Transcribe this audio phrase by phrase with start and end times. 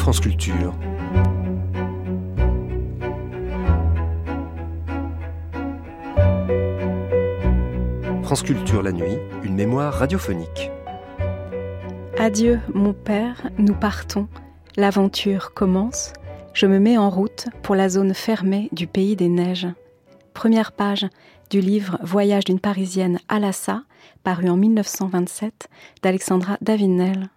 [0.00, 0.72] France Culture.
[8.22, 10.70] France Culture la nuit, une mémoire radiophonique.
[12.18, 14.26] Adieu, mon père, nous partons.
[14.78, 16.14] L'aventure commence.
[16.54, 19.68] Je me mets en route pour la zone fermée du pays des neiges.
[20.32, 21.06] Première page
[21.50, 23.82] du livre Voyage d'une Parisienne à Lhasa,
[24.22, 25.68] paru en 1927,
[26.02, 27.28] d'Alexandra Davinel.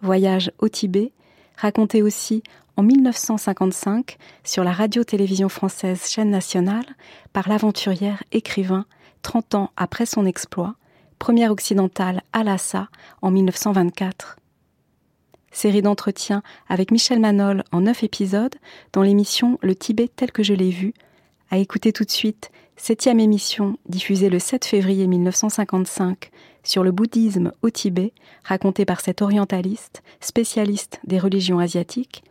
[0.00, 1.12] Voyage au Tibet,
[1.60, 2.42] raconté aussi
[2.76, 6.86] en 1955 sur la radio-télévision française chaîne nationale
[7.32, 8.86] par l'aventurière écrivain
[9.22, 10.76] 30 ans après son exploit,
[11.18, 12.88] première occidentale à Lhasa
[13.20, 14.36] en 1924.
[15.52, 18.54] Série d'entretiens avec Michel Manol en neuf épisodes
[18.92, 20.94] dans l'émission Le Tibet tel que je l'ai vu,
[21.50, 26.30] à écouter tout de suite, septième émission diffusée le 7 février 1955
[26.62, 28.12] sur le bouddhisme au Tibet,
[28.44, 32.22] racontée par cet orientaliste, spécialiste des religions asiatiques,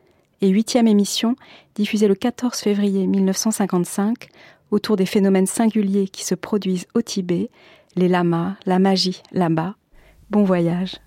[0.41, 1.35] et huitième émission
[1.75, 4.29] diffusée le 14 février 1955
[4.71, 7.49] autour des phénomènes singuliers qui se produisent au Tibet,
[7.95, 9.75] les lamas, la magie là-bas.
[10.29, 10.99] Bon voyage.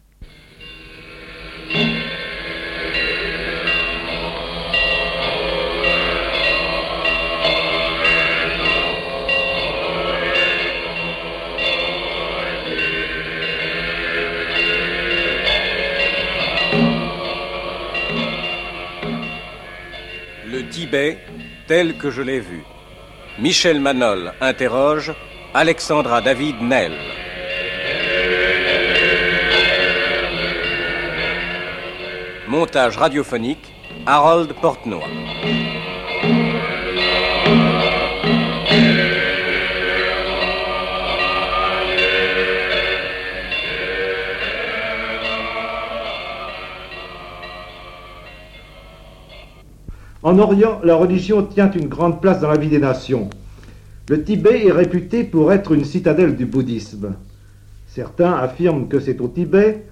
[20.83, 21.17] Tibet
[21.69, 22.65] tel que je l'ai vu.
[23.39, 25.15] Michel Manol interroge
[25.55, 26.97] Alexandra David Nel.
[32.49, 33.73] Montage radiophonique
[34.07, 36.52] Harold Portenoy.
[50.33, 53.29] En Orient, la religion tient une grande place dans la vie des nations.
[54.09, 57.17] Le Tibet est réputé pour être une citadelle du bouddhisme.
[57.87, 59.85] Certains affirment que c'est au Tibet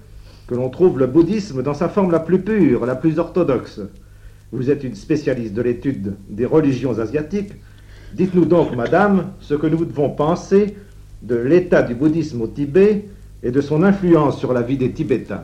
[0.47, 3.81] que l'on trouve le bouddhisme dans sa forme la plus pure, la plus orthodoxe.
[4.51, 7.53] Vous êtes une spécialiste de l'étude des religions asiatiques.
[8.15, 10.75] Dites-nous donc, madame, ce que nous devons penser
[11.21, 13.05] de l'état du bouddhisme au Tibet
[13.43, 15.43] et de son influence sur la vie des Tibétains.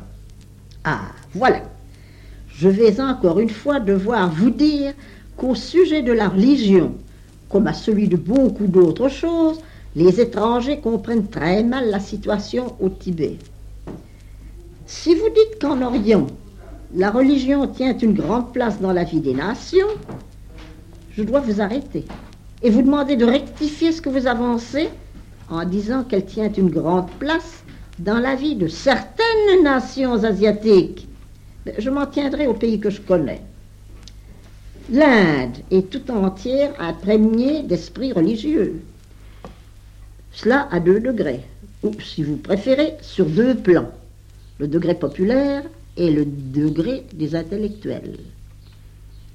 [0.83, 1.01] Ah,
[1.35, 1.61] voilà.
[2.59, 4.93] Je vais encore une fois devoir vous dire
[5.37, 6.95] qu'au sujet de la religion,
[7.49, 9.59] comme à celui de beaucoup d'autres choses,
[9.95, 13.37] les étrangers comprennent très mal la situation au Tibet.
[14.87, 16.25] Si vous dites qu'en Orient,
[16.95, 19.87] la religion tient une grande place dans la vie des nations,
[21.11, 22.05] je dois vous arrêter
[22.63, 24.89] et vous demander de rectifier ce que vous avancez
[25.51, 27.63] en disant qu'elle tient une grande place
[27.99, 31.06] dans la vie de certaines nations asiatiques.
[31.77, 33.41] Je m'en tiendrai au pays que je connais.
[34.89, 38.81] L'Inde est tout entière imprégnée d'esprit religieux.
[40.31, 41.41] Cela à deux degrés,
[41.83, 43.91] ou si vous préférez, sur deux plans.
[44.59, 45.63] Le degré populaire
[45.97, 48.17] et le degré des intellectuels.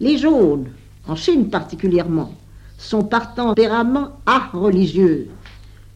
[0.00, 0.68] Les jaunes,
[1.06, 2.32] en Chine particulièrement,
[2.78, 4.16] sont par tempérament
[4.52, 5.28] religieux.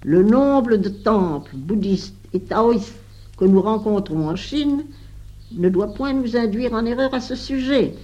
[0.05, 2.95] Le nombre de temples bouddhistes et taoïstes
[3.39, 4.85] que nous rencontrons en Chine
[5.53, 7.95] ne doit point nous induire en erreur à ce sujet.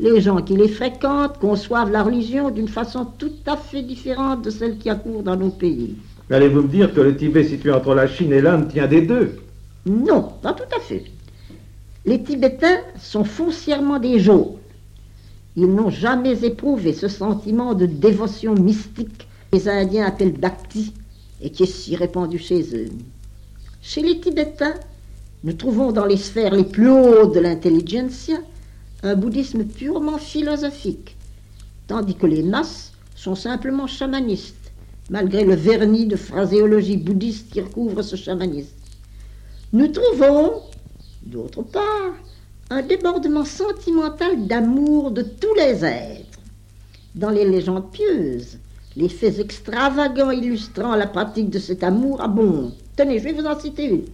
[0.00, 4.50] Les gens qui les fréquentent conçoivent la religion d'une façon tout à fait différente de
[4.50, 5.96] celle qui accourt dans nos pays.
[6.30, 9.40] Allez-vous me dire que le Tibet situé entre la Chine et l'Inde tient des deux?
[9.86, 11.04] Non, pas tout à fait.
[12.04, 14.54] Les Tibétains sont foncièrement des jaunes.
[15.56, 20.92] Ils n'ont jamais éprouvé ce sentiment de dévotion mystique que les Indiens appellent bhakti
[21.42, 22.88] et qui est si répandu chez eux.
[23.82, 24.74] Chez les Tibétains,
[25.44, 28.38] nous trouvons dans les sphères les plus hautes de l'intelligentsia
[29.04, 31.16] un bouddhisme purement philosophique,
[31.86, 34.72] tandis que les masses sont simplement chamanistes,
[35.10, 38.74] malgré le vernis de phraséologie bouddhiste qui recouvre ce chamanisme.
[39.72, 40.62] Nous trouvons,
[41.22, 42.14] d'autre part,
[42.70, 46.40] un débordement sentimental d'amour de tous les êtres.
[47.14, 48.58] Dans les légendes pieuses,
[48.96, 52.72] les faits extravagants illustrant la pratique de cet amour abondent.
[52.96, 54.04] Tenez, je vais vous en citer une.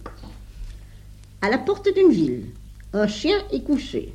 [1.41, 2.45] À la porte d'une ville,
[2.93, 4.13] un chien est couché.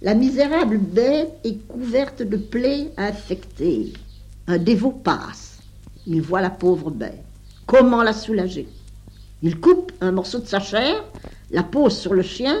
[0.00, 3.92] La misérable bête est couverte de plaies infectées.
[4.46, 5.58] Un dévot passe.
[6.06, 7.22] Il voit la pauvre bête.
[7.66, 8.68] Comment la soulager?
[9.42, 11.04] Il coupe un morceau de sa chair,
[11.50, 12.58] la pose sur le chien,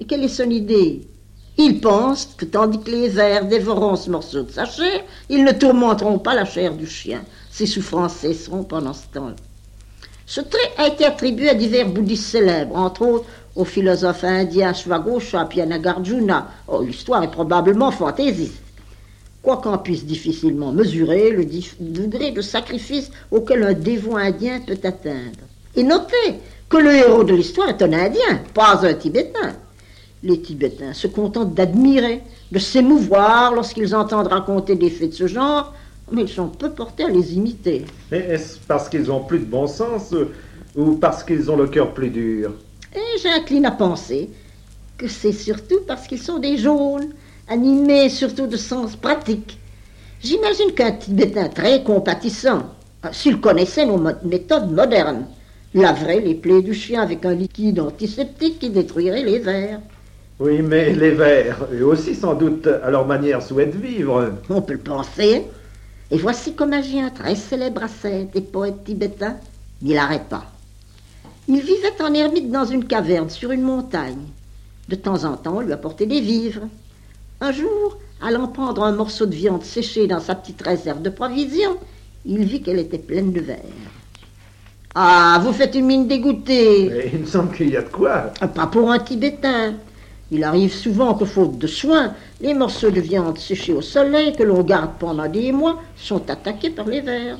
[0.00, 1.06] et quelle est son idée?
[1.56, 5.52] Il pense que tandis que les vers dévoreront ce morceau de sa chair, ils ne
[5.52, 7.22] tourmenteront pas la chair du chien.
[7.50, 9.36] Ses souffrances cesseront pendant ce temps-là.
[10.26, 13.26] Ce trait a été attribué à divers bouddhistes célèbres, entre autres
[13.56, 14.72] au philosophe indien
[15.48, 16.48] Pianagarjuna.
[16.68, 18.62] Oh, l'histoire est probablement fantaisiste.
[19.42, 21.44] Quoi qu'on puisse difficilement mesurer le
[21.80, 25.44] degré de sacrifice auquel un dévot indien peut atteindre.
[25.76, 29.54] Et notez que le héros de l'histoire est un Indien, pas un Tibétain.
[30.22, 35.74] Les Tibétains se contentent d'admirer, de s'émouvoir lorsqu'ils entendent raconter des faits de ce genre,
[36.14, 37.84] mais ils sont peu portés à les imiter.
[38.10, 40.30] Est-ce parce qu'ils ont plus de bon sens euh,
[40.76, 42.52] ou parce qu'ils ont le cœur plus dur?
[42.94, 44.30] Et j'incline à penser
[44.96, 47.10] que c'est surtout parce qu'ils sont des jaunes,
[47.48, 49.58] animés surtout de sens pratique.
[50.22, 52.62] J'imagine qu'un Tibétain très compatissant,
[53.12, 55.26] s'il connaissait nos méthodes modernes,
[55.74, 59.80] laverait les plaies du chien avec un liquide antiseptique qui détruirait les vers.
[60.40, 64.32] Oui, mais les vers, eux aussi sans doute, à leur manière, souhaitent vivre.
[64.48, 65.42] On peut le penser.
[66.10, 69.36] Et voici comme agit un très célèbre ascète et poète tibétain.
[69.82, 70.44] N'arrête pas.
[71.48, 74.26] Il vivait en ermite dans une caverne sur une montagne.
[74.88, 76.68] De temps en temps, on lui apportait des vivres.
[77.40, 81.76] Un jour, allant prendre un morceau de viande séchée dans sa petite réserve de provisions,
[82.24, 83.58] il vit qu'elle était pleine de vers.
[84.94, 87.10] Ah, vous faites une mine dégoûtée.
[87.12, 88.32] il me semble qu'il y a de quoi.
[88.54, 89.74] Pas pour un Tibétain.
[90.34, 94.42] Il arrive souvent que, faute de soins, les morceaux de viande séchés au soleil que
[94.42, 97.38] l'on garde pendant des mois sont attaqués par les vers.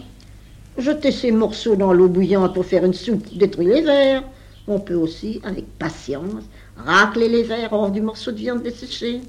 [0.79, 4.23] Jeter ces morceaux dans l'eau bouillante pour faire une soupe détruit les vers.
[4.69, 6.45] On peut aussi, avec patience,
[6.77, 9.23] racler les vers hors du morceau de viande desséché.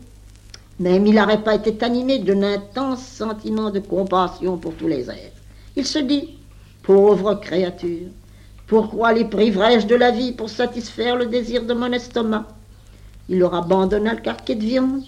[0.79, 5.41] Même il n'aurait pas été animé d'un intense sentiment de compassion pour tous les êtres.
[5.75, 6.37] Il se dit,
[6.83, 8.09] pauvre créature,
[8.67, 12.45] pourquoi les privilèges de la vie pour satisfaire le désir de mon estomac?
[13.29, 15.03] Il leur abandonna le carquet de viande,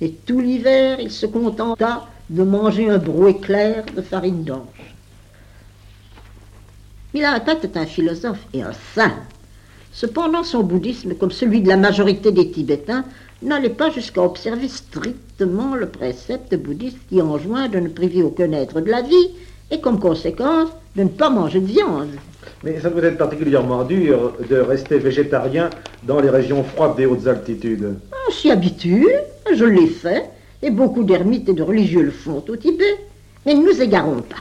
[0.00, 4.94] et tout l'hiver il se contenta de manger un brouet clair de farine d'ange.
[7.14, 9.14] Milarepa était un philosophe et un saint.
[9.92, 13.04] Cependant, son bouddhisme, comme celui de la majorité des Tibétains,
[13.42, 18.80] n'allait pas jusqu'à observer strictement le précepte bouddhiste qui enjoint de ne priver aucun être
[18.80, 19.30] de la vie
[19.72, 22.10] et comme conséquence de ne pas manger de viande.
[22.62, 25.70] Mais ça doit être particulièrement dur de rester végétarien
[26.04, 27.96] dans les régions froides des hautes altitudes?
[28.28, 29.08] On s'y habitue,
[29.52, 30.26] je l'ai fait,
[30.62, 32.96] et beaucoup d'ermites et de religieux le font au Tibet.
[33.44, 34.36] Mais ne nous égarons pas.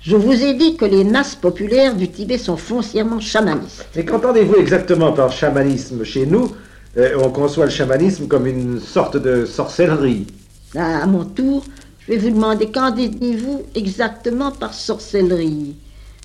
[0.00, 3.86] Je vous ai dit que les masses populaires du Tibet sont foncièrement chamanistes.
[3.96, 6.52] Et qu'entendez-vous exactement par chamanisme Chez nous,
[6.96, 10.28] euh, on conçoit le chamanisme comme une sorte de sorcellerie.
[10.76, 11.64] À mon tour,
[12.06, 15.74] je vais vous demander qu'entendez-vous exactement par sorcellerie?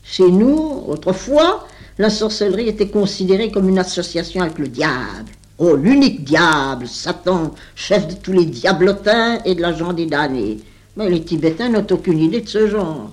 [0.03, 1.65] Chez nous, autrefois,
[1.97, 5.31] la sorcellerie était considérée comme une association avec le diable.
[5.57, 10.59] Oh, l'unique diable, Satan, chef de tous les diablotins et de la gens des damnés.
[10.97, 13.09] Mais les Tibétains n'ont aucune idée de ce genre.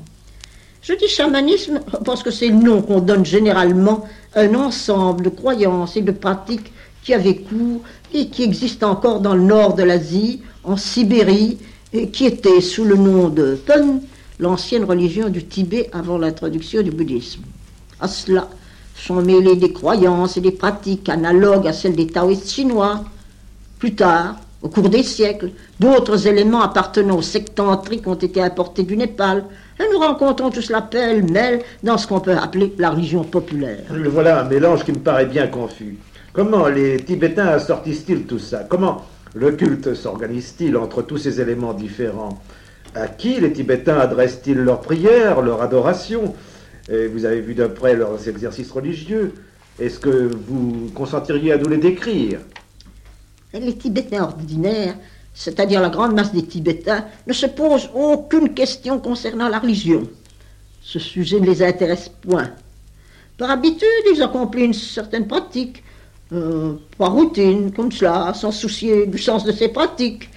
[0.83, 5.31] Je dis chamanisme parce que c'est le nom qu'on donne généralement à un ensemble de
[5.31, 6.73] croyances et de pratiques
[7.03, 7.81] qui avait cours
[8.13, 11.59] et qui existe encore dans le nord de l'Asie, en Sibérie,
[11.93, 14.01] et qui était sous le nom de Pun,
[14.39, 17.43] l'ancienne religion du Tibet avant l'introduction du bouddhisme.
[18.01, 18.49] À cela
[18.95, 23.05] sont mêlées des croyances et des pratiques analogues à celles des taoïstes chinois.
[23.79, 28.97] Plus tard, au cours des siècles, d'autres éléments appartenant au sectantrique ont été apportés du
[28.97, 29.45] Népal,
[29.79, 33.85] et nous rencontrons tout cela pêle-mêle dans ce qu'on peut appeler la religion populaire.
[34.11, 35.97] Voilà un mélange qui me paraît bien confus.
[36.33, 38.67] Comment les Tibétains assortissent-ils tout ça?
[38.69, 39.05] Comment
[39.35, 42.41] le culte s'organise-t-il entre tous ces éléments différents
[42.95, 46.35] À qui les Tibétains adressent-ils leurs prières, leur adoration
[46.89, 49.35] Vous avez vu de près leurs exercices religieux.
[49.79, 52.41] Est-ce que vous consentiriez à nous les décrire
[53.53, 54.97] Les Tibétains ordinaires,
[55.35, 60.09] c'est-à-dire la grande masse des Tibétains, ne se posent aucune question concernant la religion.
[60.81, 62.51] Ce sujet ne les intéresse point.
[63.37, 65.85] Par habitude, ils accomplissent une certaine pratique,
[66.33, 70.29] euh, par routine, comme cela, sans soucier du sens de ses pratiques.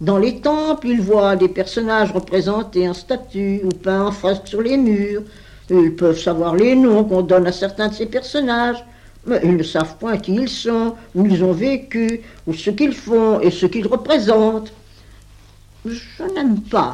[0.00, 4.60] Dans les temples, ils voient des personnages représentés en statues ou peints en fresques sur
[4.60, 5.22] les murs.
[5.70, 8.84] ils peuvent savoir les noms qu'on donne à certains de ces personnages,
[9.26, 12.94] mais ils ne savent point qui ils sont, où ils ont vécu, ou ce qu'ils
[12.94, 14.72] font et ce qu'ils représentent.
[15.86, 16.92] Je n'aime pas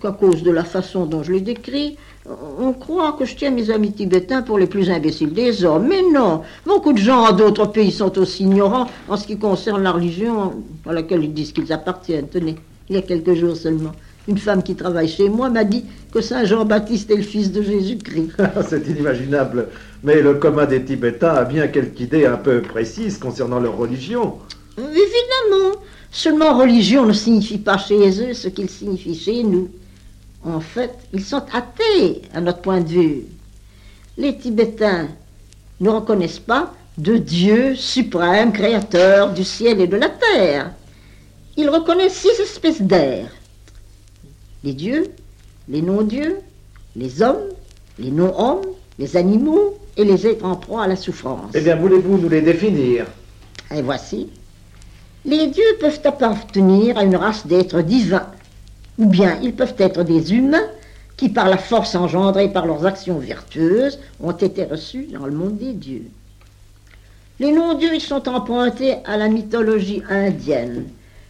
[0.00, 3.70] qu'à cause de la façon dont je les décris, on croit que je tiens mes
[3.70, 5.88] amis tibétains pour les plus imbéciles des hommes.
[5.88, 9.92] Mais non, beaucoup de gens d'autres pays sont aussi ignorants en ce qui concerne la
[9.92, 10.52] religion
[10.86, 12.28] à laquelle ils disent qu'ils appartiennent.
[12.28, 12.56] Tenez,
[12.88, 13.92] il y a quelques jours seulement,
[14.28, 17.62] une femme qui travaille chez moi m'a dit que Saint Jean-Baptiste est le fils de
[17.62, 18.30] Jésus-Christ.
[18.68, 19.68] C'est inimaginable.
[20.04, 24.34] Mais le commun des Tibétains a bien quelques idées un peu précises concernant leur religion.
[24.78, 25.76] Évidemment.
[26.12, 29.70] Seulement religion ne signifie pas chez eux ce qu'il signifie chez nous.
[30.44, 33.22] En fait, ils sont athées à notre point de vue.
[34.16, 35.08] Les Tibétains
[35.80, 40.72] ne reconnaissent pas de Dieu suprême, créateur du ciel et de la terre.
[41.56, 43.28] Ils reconnaissent six espèces d'air.
[44.64, 45.10] Les dieux,
[45.68, 46.38] les non-dieux,
[46.96, 47.48] les hommes,
[47.98, 48.66] les non-hommes,
[48.98, 51.52] les animaux et les êtres en proie à la souffrance.
[51.54, 53.06] Eh bien, voulez-vous nous les définir?
[53.74, 54.28] Et voici.
[55.24, 58.26] Les dieux peuvent appartenir à une race d'êtres divins,
[59.02, 60.68] ou bien ils peuvent être des humains
[61.16, 65.58] qui, par la force engendrée par leurs actions vertueuses, ont été reçus dans le monde
[65.58, 66.06] des dieux.
[67.40, 70.84] Les non-dieux, ils sont empruntés à la mythologie indienne.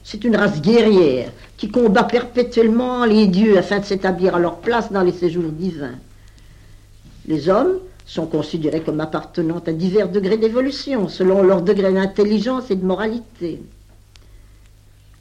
[0.04, 4.92] C'est une race guerrière qui combat perpétuellement les dieux afin de s'établir à leur place
[4.92, 5.98] dans les séjours divins.
[7.26, 12.76] Les hommes sont considérés comme appartenant à divers degrés d'évolution selon leur degré d'intelligence et
[12.76, 13.62] de moralité.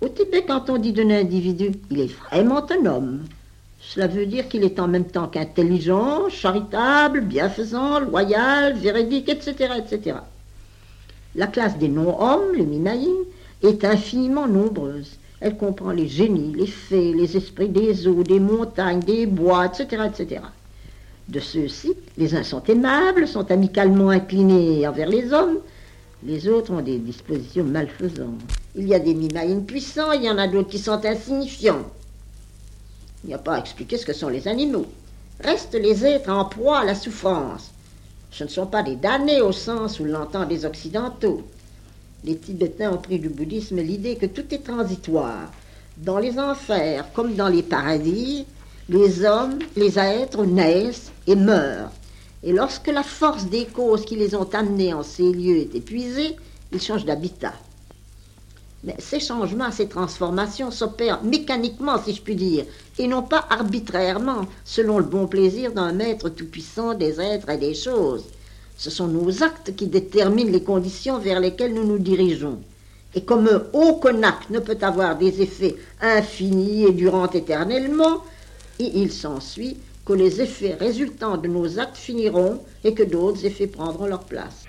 [0.01, 3.23] Au Tibet, quand on dit d'un individu, il est vraiment un homme,
[3.79, 10.17] cela veut dire qu'il est en même temps qu'intelligent, charitable, bienfaisant, loyal, véridique, etc., etc.
[11.35, 13.09] La classe des non-hommes, les minaïs,
[13.63, 15.17] est infiniment nombreuse.
[15.39, 20.03] Elle comprend les génies, les fées, les esprits des eaux, des montagnes, des bois, etc.,
[20.07, 20.41] etc.
[21.27, 25.57] De ceux-ci, les uns sont aimables, sont amicalement inclinés envers les hommes,
[26.23, 28.41] les autres ont des dispositions malfaisantes.
[28.75, 31.85] Il y a des mimaïnes puissants, il y en a d'autres qui sont insignifiants.
[33.23, 34.85] Il n'y a pas à expliquer ce que sont les animaux.
[35.39, 37.71] Restent les êtres en proie à la souffrance.
[38.31, 41.43] Ce ne sont pas des damnés au sens où l'entendent les Occidentaux.
[42.23, 45.51] Les Tibétains ont pris du bouddhisme l'idée que tout est transitoire.
[45.97, 48.45] Dans les enfers comme dans les paradis,
[48.89, 51.91] les hommes, les êtres naissent et meurent.
[52.43, 56.35] Et lorsque la force des causes qui les ont amenés en ces lieux est épuisée,
[56.71, 57.53] ils changent d'habitat.
[58.83, 62.65] Mais ces changements, ces transformations s'opèrent mécaniquement, si je puis dire,
[62.97, 67.75] et non pas arbitrairement, selon le bon plaisir d'un maître tout-puissant des êtres et des
[67.75, 68.25] choses.
[68.77, 72.59] Ce sont nos actes qui déterminent les conditions vers lesquelles nous nous dirigeons.
[73.13, 78.23] Et comme aucun acte ne peut avoir des effets infinis et durant éternellement,
[78.79, 84.07] il s'ensuit que les effets résultant de nos actes finiront et que d'autres effets prendront
[84.07, 84.60] leur place.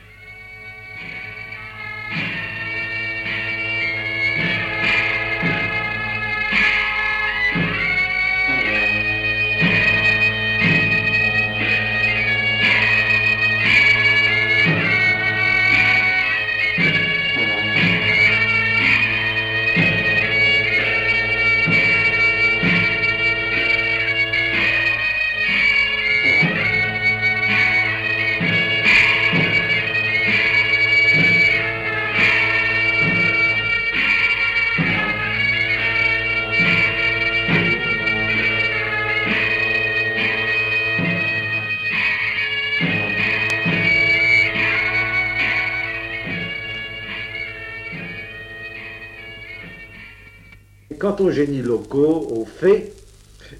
[51.30, 52.92] Génies locaux, aux fées,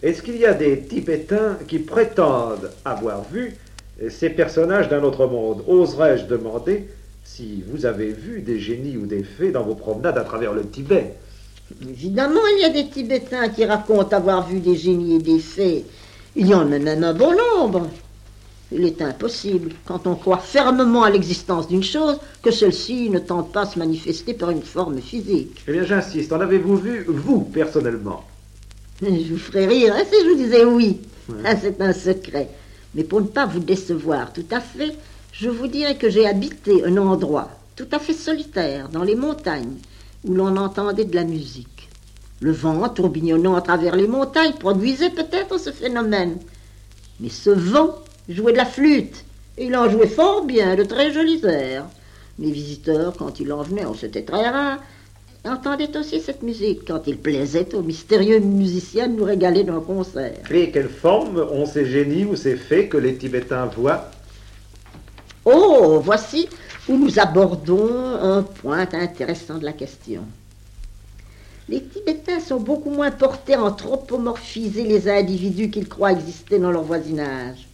[0.02, 3.54] est-ce qu'il y a des Tibétains qui prétendent avoir vu
[4.08, 5.62] ces personnages d'un autre monde?
[5.66, 6.88] Oserais-je demander
[7.24, 10.62] si vous avez vu des génies ou des fées dans vos promenades à travers le
[10.62, 11.14] Tibet?
[11.88, 15.84] Évidemment, il y a des Tibétains qui racontent avoir vu des génies et des fées.
[16.36, 17.88] Il y en a même un bon nombre.
[18.74, 23.52] Il est impossible, quand on croit fermement à l'existence d'une chose, que celle-ci ne tente
[23.52, 25.62] pas à se manifester par une forme physique.
[25.68, 28.24] Eh bien, j'insiste, en avez-vous vu, vous, personnellement?
[29.02, 31.00] Je vous ferai rire hein, si je vous disais oui.
[31.44, 32.48] Ah, c'est un secret.
[32.94, 34.94] Mais pour ne pas vous décevoir tout à fait,
[35.32, 39.78] je vous dirais que j'ai habité un endroit tout à fait solitaire, dans les montagnes,
[40.24, 41.88] où l'on entendait de la musique.
[42.40, 46.36] Le vent, tourbillonnant à travers les montagnes, produisait peut-être ce phénomène.
[47.18, 47.96] Mais ce vent
[48.28, 49.24] jouait de la flûte.
[49.58, 51.86] Et il en jouait fort bien, de très jolis airs.
[52.38, 54.78] Mes visiteurs, quand ils en venaient, oh, c'était très rare,
[55.44, 60.40] entendaient aussi cette musique quand il plaisait aux mystérieux musiciens de nous régaler d'un concert.
[60.50, 64.10] Et quelle forme ont ces génies ou ces fées que les Tibétains voient?
[65.44, 66.48] Oh, voici
[66.88, 70.22] où nous abordons un point intéressant de la question.
[71.68, 76.82] Les Tibétains sont beaucoup moins portés à anthropomorphiser les individus qu'ils croient exister dans leur
[76.82, 77.66] voisinage.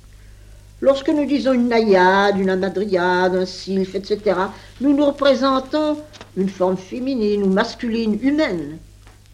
[0.80, 4.38] Lorsque nous disons une naïade, une amadriade, un sylphe, etc.,
[4.80, 5.98] nous nous représentons
[6.36, 8.78] une forme féminine ou masculine, humaine.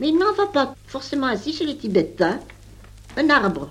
[0.00, 2.40] Mais il n'en va pas forcément ainsi chez les Tibétains.
[3.16, 3.70] Un arbre,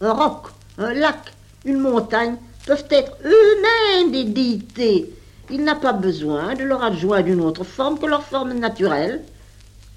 [0.00, 0.46] un roc,
[0.78, 1.34] un lac,
[1.66, 2.36] une montagne
[2.66, 5.14] peuvent être eux-mêmes des déités.
[5.50, 9.22] Il n'a pas besoin de leur adjoindre une autre forme que leur forme naturelle.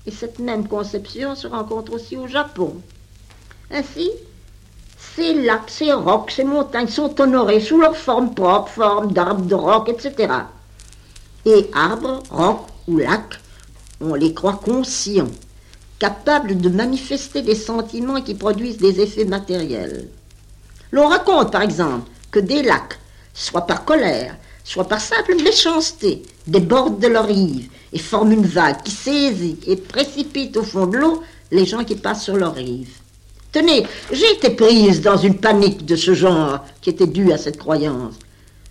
[0.05, 2.75] Et cette même conception se rencontre aussi au Japon.
[3.71, 4.11] Ainsi,
[5.15, 9.55] ces lacs, ces rocs, ces montagnes sont honorés sous leur forme propre, forme d'arbres, de
[9.55, 10.33] rocs, etc.
[11.45, 13.39] Et arbres, rocs ou lacs,
[14.01, 15.29] on les croit conscients,
[15.99, 20.09] capables de manifester des sentiments qui produisent des effets matériels.
[20.91, 22.99] L'on raconte par exemple que des lacs,
[23.33, 28.81] soit par colère, soit par simple méchanceté, débordent de leur rive et forment une vague
[28.83, 33.02] qui saisit et précipite au fond de l'eau les gens qui passent sur leur rive.
[33.53, 37.59] Tenez, j'ai été prise dans une panique de ce genre qui était due à cette
[37.59, 38.15] croyance.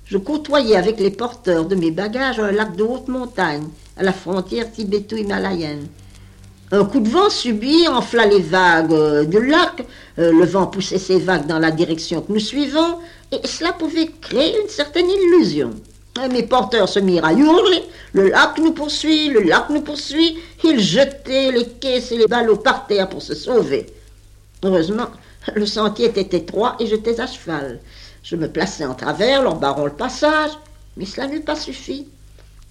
[0.07, 4.12] Je côtoyais avec les porteurs de mes bagages un lac de haute montagne, à la
[4.12, 5.87] frontière tibéto-himalayenne.
[6.73, 9.87] Un coup de vent subit enfla les vagues euh, du lac,
[10.19, 12.99] euh, le vent poussait ces vagues dans la direction que nous suivons,
[13.31, 15.71] et cela pouvait créer une certaine illusion.
[16.33, 17.85] Mes porteurs se mirent à hurler,
[18.15, 22.57] le lac nous poursuit, le lac nous poursuit, ils jetaient les caisses et les ballots
[22.57, 23.87] par terre pour se sauver.
[24.64, 25.09] Heureusement,
[25.54, 27.81] le sentier était étroit et j'étais à cheval.
[28.23, 30.52] Je me plaçais en travers, leur barrant le passage,
[30.97, 32.07] mais cela n'eut pas suffi.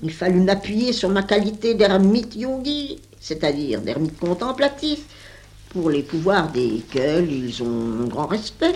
[0.01, 5.01] Il fallut m'appuyer sur ma qualité d'ermite yogi, c'est-à-dire d'ermite contemplatif,
[5.69, 8.75] pour les pouvoirs desquels ils ont un grand respect.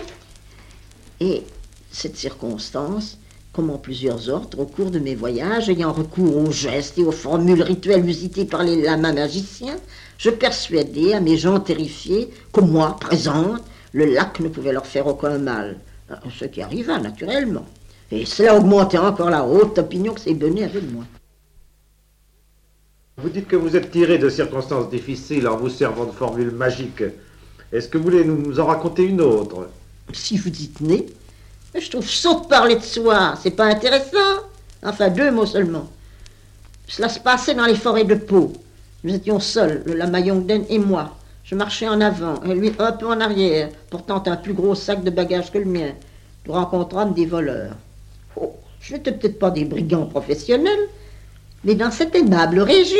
[1.20, 1.42] Et
[1.90, 3.18] cette circonstance,
[3.52, 7.12] comme en plusieurs autres, au cours de mes voyages, ayant recours aux gestes et aux
[7.12, 9.78] formules rituelles usitées par les lamas magiciens,
[10.18, 15.06] je persuadai à mes gens terrifiés que moi, présente, le lac ne pouvait leur faire
[15.06, 15.76] aucun mal.
[16.38, 17.66] Ce qui arriva naturellement.
[18.10, 21.04] Et cela augmentait encore la haute opinion que ces bonnets avaient de moi.
[23.16, 27.02] Vous dites que vous êtes tiré de circonstances difficiles en vous servant de formules magiques.
[27.72, 29.68] Est-ce que vous voulez nous en raconter une autre?
[30.12, 31.06] Si vous y tenez,
[31.74, 34.44] je trouve saut de parler de soi, c'est pas intéressant.
[34.84, 35.90] Enfin, deux mots seulement.
[36.86, 38.52] Cela se passait dans les forêts de Pau.
[39.06, 41.16] Nous étions seuls, le lama Yongden et moi.
[41.44, 45.04] Je marchais en avant, et lui un peu en arrière, portant un plus gros sac
[45.04, 45.92] de bagages que le mien.
[46.44, 47.76] Nous rencontrâmes des voleurs.
[48.34, 50.88] Oh, je n'étais peut-être pas des brigands professionnels,
[51.62, 52.96] mais dans cette aimable région,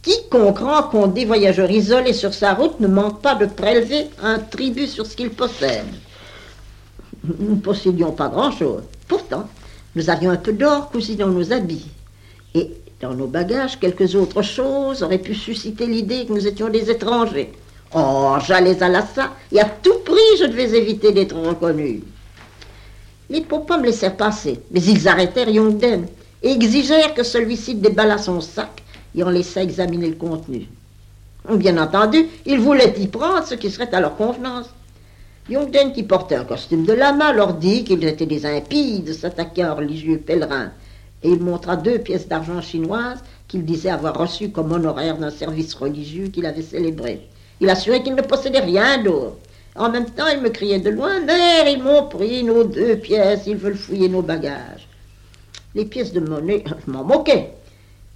[0.00, 4.86] quiconque rencontre des voyageurs isolés sur sa route ne manque pas de prélever un tribut
[4.86, 5.84] sur ce qu'il possède.
[7.22, 8.84] Nous ne possédions pas grand-chose.
[9.06, 9.46] Pourtant,
[9.94, 11.90] nous avions un peu d'or cousu dans nos habits.
[12.54, 16.90] Et dans nos bagages, quelques autres choses auraient pu susciter l'idée que nous étions des
[16.90, 17.52] étrangers.
[17.94, 22.02] Oh, j'allais à l'assa et à tout prix je devais éviter d'être reconnu.
[23.30, 26.06] Les popins me laissèrent passer, mais ils arrêtèrent Yongden
[26.42, 28.82] et exigèrent que celui-ci déballât son sac
[29.14, 30.66] et en laissa examiner le contenu.
[31.48, 34.66] Bien entendu, ils voulaient y prendre ce qui serait à leur convenance.
[35.48, 39.62] Yongden, qui portait un costume de lama, leur dit qu'ils étaient des impies de s'attaquer
[39.62, 40.72] à un religieux pèlerin
[41.24, 45.74] et il montra deux pièces d'argent chinoises qu'il disait avoir reçues comme honoraire d'un service
[45.74, 47.26] religieux qu'il avait célébré.
[47.60, 49.38] Il assurait qu'il ne possédait rien d'autre.
[49.74, 53.44] En même temps, il me criait de loin Mère, ils m'ont pris nos deux pièces,
[53.46, 54.86] ils veulent fouiller nos bagages.
[55.74, 57.50] Les pièces de monnaie, je m'en moquais.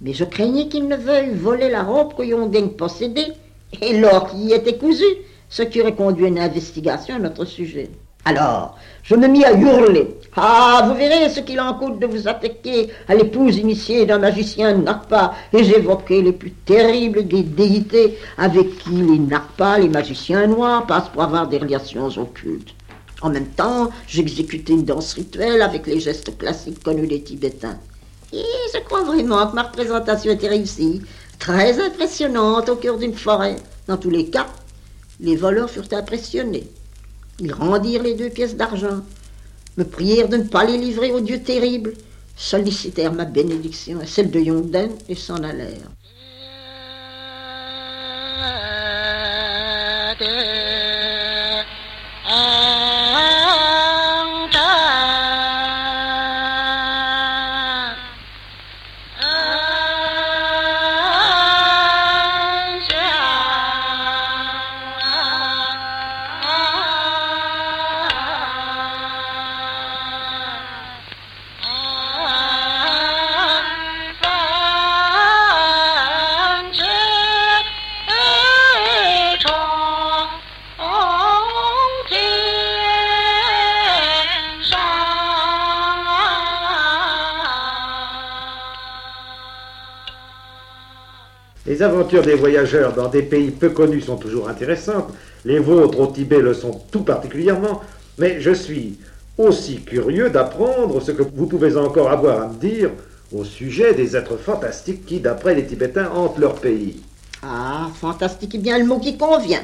[0.01, 3.33] Mais je craignais qu'ils ne veuillent voler la robe que Yongdeng possédait
[3.81, 5.03] et l'or qui y était cousu,
[5.49, 7.89] ce qui aurait conduit une investigation à notre sujet.
[8.25, 10.15] Alors, je me mis à hurler.
[10.35, 14.73] Ah, vous verrez ce qu'il en coûte de vous attaquer à l'épouse initiée d'un magicien
[14.73, 15.33] Nakpa.
[15.51, 21.09] Et j'évoquai les plus terribles des déités avec qui les Nakpa, les magiciens noirs, passent
[21.09, 22.75] pour avoir des relations occultes.
[23.21, 27.79] En même temps, j'exécutais une danse rituelle avec les gestes classiques connus des Tibétains.
[28.31, 31.01] Et je crois vraiment que ma représentation était réussie,
[31.37, 33.55] très impressionnante au cœur d'une forêt.
[33.87, 34.45] Dans tous les cas,
[35.19, 36.69] les voleurs furent impressionnés.
[37.39, 39.01] Ils rendirent les deux pièces d'argent,
[39.77, 41.93] me prièrent de ne pas les livrer au Dieu terrible,
[42.35, 45.91] sollicitèrent ma bénédiction et celle de Yongden et s'en allèrent.
[91.79, 95.13] Les aventures des voyageurs dans des pays peu connus sont toujours intéressantes.
[95.45, 97.79] Les vôtres au Tibet le sont tout particulièrement.
[98.17, 98.97] Mais je suis
[99.37, 102.89] aussi curieux d'apprendre ce que vous pouvez encore avoir à me dire
[103.31, 106.99] au sujet des êtres fantastiques qui, d'après les Tibétains, hantent leur pays.
[107.43, 109.63] Ah, fantastique est bien le mot qui convient.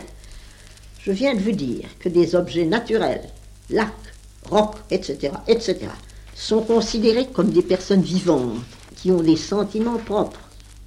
[1.01, 3.27] Je viens de vous dire que des objets naturels,
[3.69, 3.89] lacs,
[4.49, 5.79] rocs, etc., etc.,
[6.33, 8.55] sont considérés comme des personnes vivantes
[8.95, 10.39] qui ont des sentiments propres,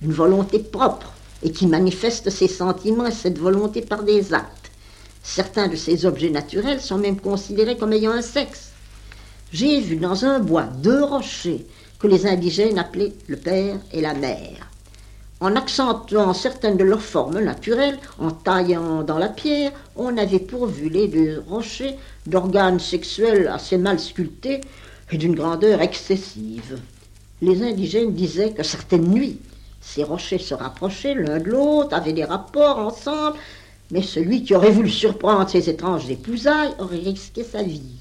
[0.02, 4.70] une volonté propre, et qui manifestent ces sentiments et cette volonté par des actes.
[5.22, 8.72] Certains de ces objets naturels sont même considérés comme ayant un sexe.
[9.52, 11.66] J'ai vu dans un bois deux rochers
[11.98, 14.68] que les indigènes appelaient le père et la mère.
[15.40, 20.88] En accentuant certaines de leurs formes naturelles, en taillant dans la pierre, on avait pourvu
[20.88, 21.96] les deux rochers
[22.26, 24.60] d'organes sexuels assez mal sculptés
[25.12, 26.80] et d'une grandeur excessive.
[27.40, 29.38] Les indigènes disaient que certaines nuits,
[29.94, 33.38] ces rochers se rapprochaient l'un de l'autre, avaient des rapports ensemble,
[33.90, 37.96] mais celui qui aurait voulu surprendre ces étranges épousailles aurait risqué sa vie.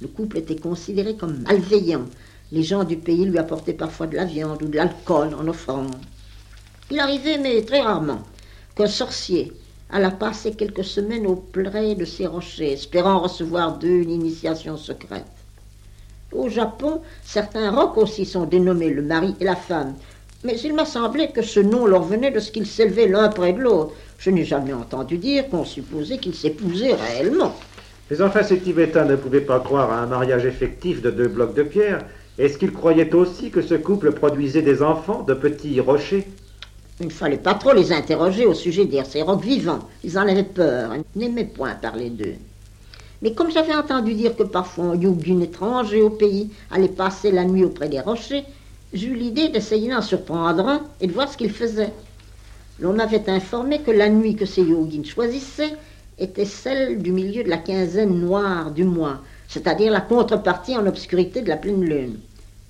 [0.00, 2.06] Le couple était considéré comme malveillant.
[2.50, 5.94] Les gens du pays lui apportaient parfois de la viande ou de l'alcool en offrande.
[6.90, 8.22] Il arrivait, mais très rarement,
[8.74, 9.52] qu'un sorcier
[9.88, 15.26] alla passer quelques semaines au près de ces rochers, espérant recevoir d'eux une initiation secrète.
[16.32, 19.94] Au Japon, certains rocs aussi sont dénommés le mari et la femme,
[20.44, 23.52] mais il m'a semblé que ce nom leur venait de ce qu'ils s'élevaient l'un près
[23.52, 23.92] de l'autre.
[24.18, 27.54] Je n'ai jamais entendu dire qu'on supposait qu'ils s'épousaient réellement.
[28.10, 31.54] Mais enfin, ces Tibétains ne pouvaient pas croire à un mariage effectif de deux blocs
[31.54, 32.04] de pierre.
[32.38, 36.26] Est-ce qu'ils croyaient aussi que ce couple produisait des enfants de petits rochers?
[37.00, 39.88] Il ne fallait pas trop les interroger au sujet de ces rocs vivants.
[40.04, 42.34] Ils en avaient peur, ils n'aimaient point parler d'eux.
[43.22, 47.44] Mais comme j'avais entendu dire que parfois un yogin étranger au pays allait passer la
[47.44, 48.44] nuit auprès des rochers,
[48.92, 51.92] j'eus l'idée d'essayer d'en surprendre un et de voir ce qu'il faisait.
[52.78, 55.74] L'on m'avait informé que la nuit que ces yogins choisissaient
[56.18, 61.42] était celle du milieu de la quinzaine noire du mois, c'est-à-dire la contrepartie en obscurité
[61.42, 62.18] de la pleine lune.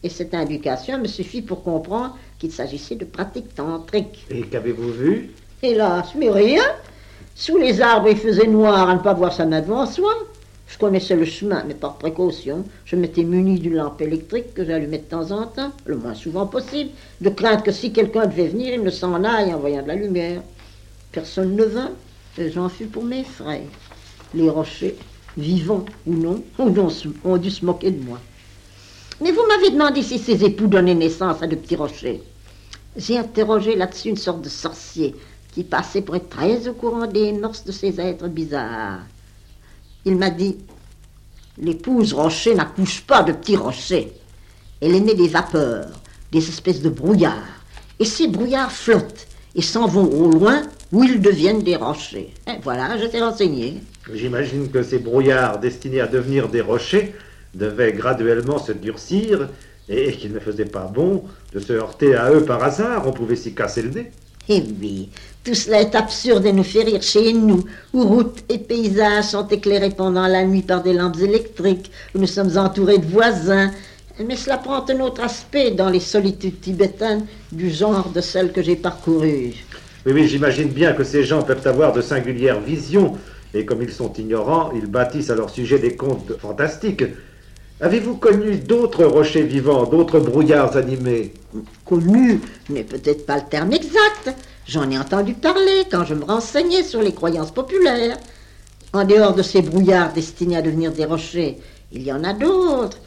[0.02, 4.26] Et cette indication me suffit pour comprendre qu'il s'agissait de pratiques tantriques.
[4.30, 5.30] Et qu'avez-vous vu?
[5.62, 6.62] Hélas, mais rien.
[7.34, 10.12] Sous les arbres, il faisait noir à ne pas voir sa main devant soi.
[10.70, 14.98] Je connaissais le chemin, mais par précaution, je m'étais muni d'une lampe électrique que j'allumais
[14.98, 18.74] de temps en temps, le moins souvent possible, de crainte que si quelqu'un devait venir,
[18.74, 20.42] il ne s'en aille en voyant de la lumière.
[21.10, 21.90] Personne ne vint,
[22.38, 23.64] et j'en fus pour mes frais.
[24.32, 24.96] Les rochers,
[25.36, 28.20] vivants ou non, ont dû se moquer de moi.
[29.20, 32.22] Mais vous m'avez demandé si ces époux donnaient naissance à de petits rochers.
[32.96, 35.16] J'ai interrogé là-dessus une sorte de sorcier
[35.52, 39.00] qui passait pour être très au courant des mœurs de ces êtres bizarres.
[40.04, 40.56] Il m'a dit
[41.58, 44.12] L'épouse rocher n'accouche pas de petits rochers.
[44.80, 45.88] Elle émet des vapeurs,
[46.32, 47.62] des espèces de brouillards.
[47.98, 52.32] Et ces brouillards flottent et s'en vont au loin où ils deviennent des rochers.
[52.46, 53.82] Et voilà, je t'ai renseigné.
[54.12, 57.14] J'imagine que ces brouillards destinés à devenir des rochers
[57.54, 59.48] devaient graduellement se durcir
[59.88, 63.06] et qu'il ne faisait pas bon de se heurter à eux par hasard.
[63.06, 64.10] On pouvait s'y casser le nez.
[64.52, 65.08] Eh oui,
[65.44, 67.62] tout cela est absurde et nous fait rire chez nous,
[67.94, 72.26] où routes et paysages sont éclairés pendant la nuit par des lampes électriques, où nous
[72.26, 73.70] sommes entourés de voisins.
[74.26, 78.60] Mais cela prend un autre aspect dans les solitudes tibétaines du genre de celles que
[78.60, 79.54] j'ai parcourues.
[80.04, 83.16] Oui, oui, j'imagine bien que ces gens peuvent avoir de singulières visions,
[83.54, 87.04] et comme ils sont ignorants, ils bâtissent à leur sujet des contes fantastiques.
[87.82, 91.32] Avez-vous connu d'autres rochers vivants, d'autres brouillards animés?
[91.86, 92.38] Connu
[92.68, 94.36] n'est peut-être pas le terme exact.
[94.66, 98.18] J'en ai entendu parler quand je me renseignais sur les croyances populaires.
[98.92, 101.56] En dehors de ces brouillards destinés à devenir des rochers,
[101.90, 102.98] il y en a d'autres.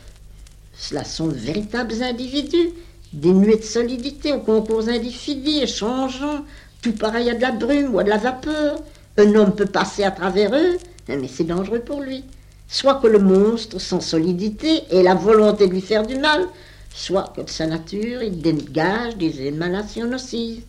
[0.76, 2.72] Cela sont de véritables individus,
[3.14, 6.46] dénués de solidité, aux concours et changeants,
[6.82, 8.80] tout pareil à de la brume ou à de la vapeur.
[9.18, 10.78] Un homme peut passer à travers eux,
[11.10, 12.24] mais c'est dangereux pour lui
[12.74, 16.48] soit que le monstre, sans solidité, ait la volonté de lui faire du mal,
[16.90, 20.64] soit que de sa nature, il dégage des émanations nocives.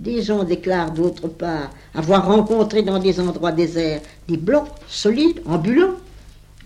[0.00, 5.94] Des gens déclarent d'autre part avoir rencontré dans des endroits déserts des blocs solides, ambulants.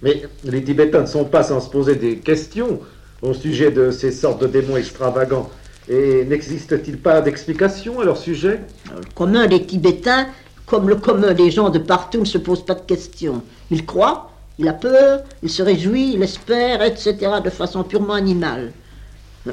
[0.03, 2.81] Mais les Tibétains ne sont pas sans se poser des questions
[3.21, 5.51] au sujet de ces sortes de démons extravagants.
[5.90, 8.61] Et n'existe-t-il pas d'explication à leur sujet?
[8.87, 10.29] Le commun des Tibétains,
[10.64, 13.43] comme le commun des gens de partout, ne se pose pas de questions.
[13.71, 14.30] Ils croient,
[14.61, 18.73] il a peur, il se réjouit, il espère, etc., de façon purement animale.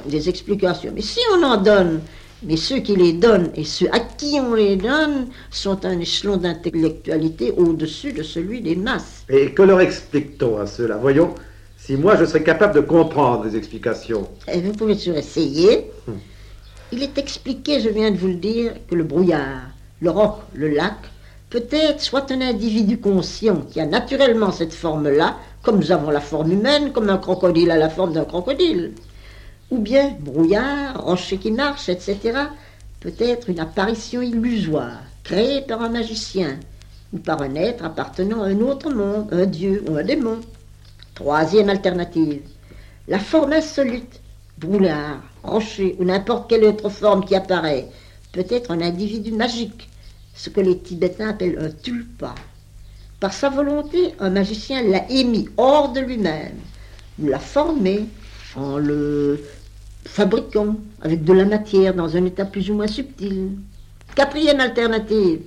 [0.06, 0.92] Des explications.
[0.94, 2.02] Mais si on en donne,
[2.44, 6.36] mais ceux qui les donnent et ceux à qui on les donne sont un échelon
[6.36, 9.24] d'intellectualité au-dessus de celui des masses.
[9.30, 11.34] Et que leur explique-t-on à cela Voyons,
[11.78, 14.28] si moi je serais capable de comprendre les explications.
[14.52, 15.90] Et vous pouvez toujours essayer.
[16.06, 16.20] Hmm.
[16.92, 19.70] Il est expliqué, je viens de vous le dire, que le brouillard,
[20.02, 20.98] le roc, le lac,
[21.58, 26.52] peut-être soit un individu conscient qui a naturellement cette forme-là, comme nous avons la forme
[26.52, 28.94] humaine, comme un crocodile a la forme d'un crocodile.
[29.72, 32.18] Ou bien brouillard, rocher qui marche, etc.
[33.00, 36.60] Peut-être une apparition illusoire, créée par un magicien,
[37.12, 40.42] ou par un être appartenant à un autre monde, un dieu ou un démon.
[41.16, 42.42] Troisième alternative,
[43.08, 44.22] la forme insolite,
[44.60, 47.88] brouillard, rocher ou n'importe quelle autre forme qui apparaît
[48.32, 49.90] peut être un individu magique,
[50.38, 52.36] ce que les Tibétains appellent un tulpa.
[53.20, 56.56] Par sa volonté, un magicien l'a émis hors de lui-même,
[57.20, 58.06] l'a formé
[58.56, 59.40] en le
[60.06, 63.58] fabriquant avec de la matière dans un état plus ou moins subtil.
[64.16, 65.42] Quatrième alternative,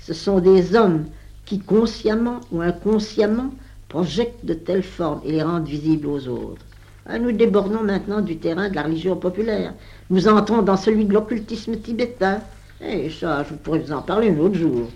[0.00, 1.06] ce sont des hommes
[1.44, 3.50] qui consciemment ou inconsciemment
[3.88, 6.64] projettent de telles formes et les rendent visibles aux autres.
[7.06, 9.74] Ah, nous débordons maintenant du terrain de la religion populaire.
[10.10, 12.40] Nous entrons dans celui de l'occultisme tibétain.
[12.82, 14.88] Et eh, ça, je pourrais vous en parler un autre jour.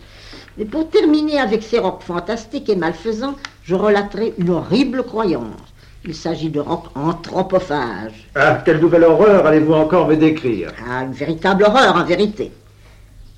[0.57, 5.61] Mais pour terminer avec ces rocs fantastiques et malfaisants, je relaterai une horrible croyance.
[6.07, 8.29] Il s'agit de rocs anthropophages.
[8.35, 10.73] Ah, quelle nouvelle horreur allez-vous encore me décrire?
[10.89, 12.53] Ah, une véritable horreur en vérité.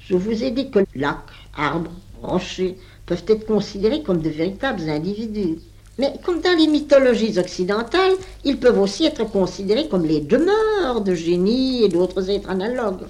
[0.01, 1.17] Je vous ai dit que lacs,
[1.57, 1.91] arbres,
[2.23, 5.59] rochers peuvent être considérés comme de véritables individus.
[5.99, 11.15] Mais comme dans les mythologies occidentales, ils peuvent aussi être considérés comme les demeures de
[11.15, 13.07] génies et d'autres êtres analogues.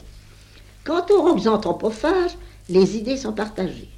[0.86, 2.36] Quant aux rocs anthropophages,
[2.68, 3.90] les idées sont partagées.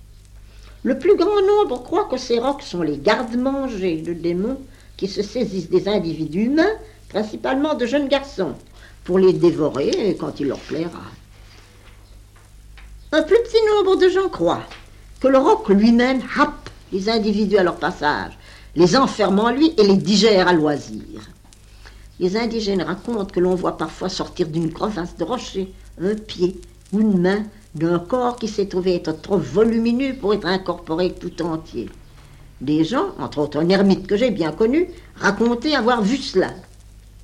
[0.84, 4.58] Le plus grand nombre croit que ces rocs sont les gardes-mangers de démons
[4.96, 6.72] qui se saisissent des individus humains,
[7.10, 8.54] principalement de jeunes garçons,
[9.04, 11.02] pour les dévorer quand il leur plaira.
[13.12, 14.64] Un plus petit nombre de gens croient
[15.20, 18.38] que le roc lui-même happe les individus à leur passage
[18.76, 21.28] les enferme en lui et les digère à loisir.
[22.18, 26.60] Les indigènes racontent que l'on voit parfois sortir d'une crevasse de rocher un pied
[26.92, 31.88] une main d'un corps qui s'est trouvé être trop volumineux pour être incorporé tout entier.
[32.60, 36.50] Des gens, entre autres un ermite que j'ai bien connu, racontaient avoir vu cela.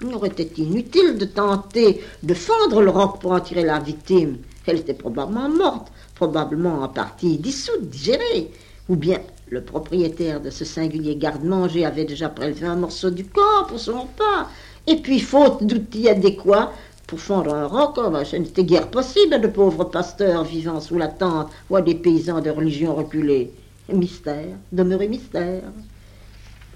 [0.03, 4.39] Il aurait été inutile de tenter de fendre le roc pour en tirer la victime.
[4.67, 8.51] Elle était probablement morte, probablement en partie dissoute, digérée,
[8.89, 13.67] ou bien le propriétaire de ce singulier garde-manger avait déjà prélevé un morceau du corps
[13.69, 14.49] pour son repas.
[14.87, 16.73] Et puis, faute d'outils adéquats
[17.07, 20.81] pour fondre un roc, oh, ben, ce n'était guère possible à de pauvres pasteurs vivant
[20.81, 23.53] sous la tente ou à des paysans de religion reculée.
[23.93, 25.63] Mystère, demeurer mystère.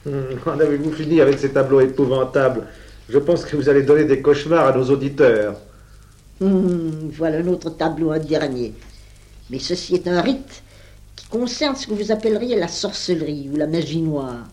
[0.07, 2.67] Hum, en avez-vous fini avec ces tableaux épouvantables?
[3.09, 5.57] Je pense que vous allez donner des cauchemars à nos auditeurs.
[6.41, 8.75] Hum, voilà un autre tableau, un dernier.
[9.51, 10.63] Mais ceci est un rite
[11.31, 14.47] concerne ce que vous appelleriez la sorcellerie ou la magie noire.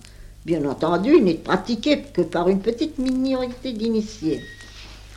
[0.45, 4.41] Bien entendu, il n'est pratiqué que par une petite minorité d'initiés.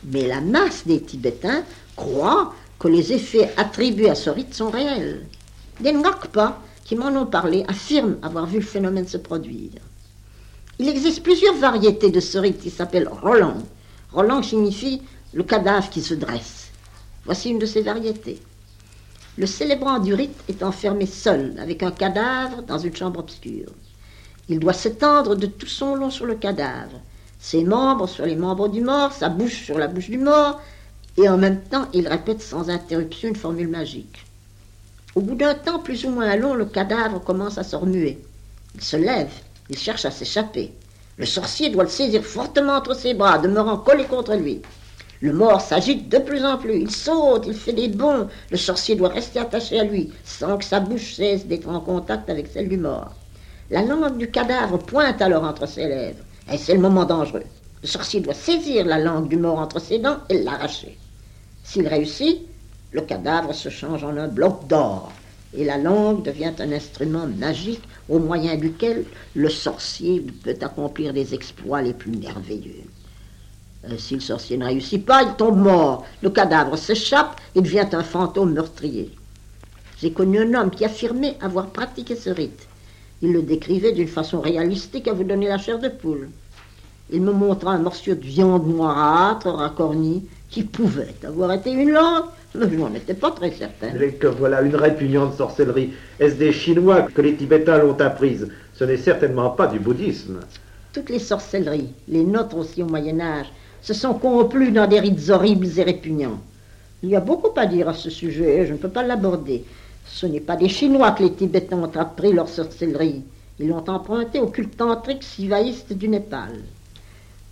[0.05, 1.63] Mais la masse des Tibétains
[1.95, 5.25] croit que les effets attribués à ce rite sont réels.
[5.81, 9.81] Des Ngakpa, qui m'en ont parlé, affirment avoir vu le phénomène se produire.
[10.79, 13.57] Il existe plusieurs variétés de ce rite qui s'appelle Roland.
[14.13, 15.01] Roland signifie
[15.33, 16.69] le cadavre qui se dresse.
[17.25, 18.39] Voici une de ces variétés.
[19.37, 23.71] Le célébrant du rite est enfermé seul, avec un cadavre, dans une chambre obscure.
[24.47, 26.99] Il doit s'étendre de tout son long sur le cadavre,
[27.39, 30.61] ses membres sur les membres du mort, sa bouche sur la bouche du mort,
[31.17, 34.25] et en même temps il répète sans interruption une formule magique.
[35.15, 38.19] Au bout d'un temps plus ou moins long, le cadavre commence à se remuer.
[38.75, 39.31] Il se lève,
[39.69, 40.73] il cherche à s'échapper.
[41.17, 44.61] Le sorcier doit le saisir fortement entre ses bras, demeurant collé contre lui.
[45.21, 48.95] Le mort s'agite de plus en plus, il saute, il fait des bonds, le sorcier
[48.95, 52.69] doit rester attaché à lui, sans que sa bouche cesse d'être en contact avec celle
[52.69, 53.11] du mort.
[53.69, 57.43] La langue du cadavre pointe alors entre ses lèvres, et c'est le moment dangereux.
[57.81, 60.97] Le sorcier doit saisir la langue du mort entre ses dents et l'arracher.
[61.63, 62.41] S'il réussit,
[62.91, 65.11] le cadavre se change en un bloc d'or,
[65.55, 71.33] et la langue devient un instrument magique au moyen duquel le sorcier peut accomplir les
[71.33, 72.83] exploits les plus merveilleux.
[73.85, 76.05] Euh, si le sorcier ne réussit pas, il tombe mort.
[76.21, 79.11] Le cadavre s'échappe et devient un fantôme meurtrier.
[80.01, 82.68] J'ai connu un homme qui affirmait avoir pratiqué ce rite.
[83.21, 86.29] Il le décrivait d'une façon réalistique à vous donner la chair de poule.
[87.11, 92.25] Il me montra un morceau de viande noirâtre, racornie, qui pouvait avoir été une langue,
[92.55, 93.89] mais je n'en étais pas très certain.
[93.97, 95.91] Mais que voilà une répugnante sorcellerie.
[96.19, 98.47] Est-ce des Chinois que les Tibétains l'ont apprise?
[98.73, 100.39] Ce n'est certainement pas du bouddhisme.
[100.93, 103.51] Toutes les sorcelleries, les nôtres aussi au Moyen Âge,
[103.81, 106.39] se sont corrompus dans des rites horribles et répugnants.
[107.03, 109.63] Il y a beaucoup à dire à ce sujet, je ne peux pas l'aborder.
[110.11, 113.21] Ce n'est pas des Chinois que les Tibétains ont appris leur sorcellerie.
[113.59, 116.61] Ils l'ont emprunté au culte tantrique sivaïste du Népal.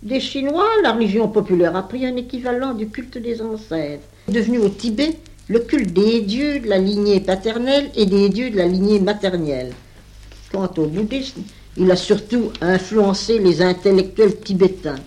[0.02, 4.04] Des Chinois, la religion populaire a pris un équivalent du culte des ancêtres.
[4.28, 5.16] Devenu au Tibet
[5.48, 9.72] le culte des dieux de la lignée paternelle et des dieux de la lignée maternelle.
[10.52, 11.42] Quant au bouddhisme,
[11.76, 15.00] il a surtout influencé les intellectuels tibétains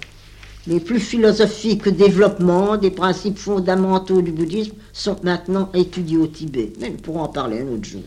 [0.68, 6.72] les plus philosophiques développements des principes fondamentaux du bouddhisme sont maintenant étudiés au Tibet.
[6.80, 8.04] Mais nous pourrons en parler un autre jour.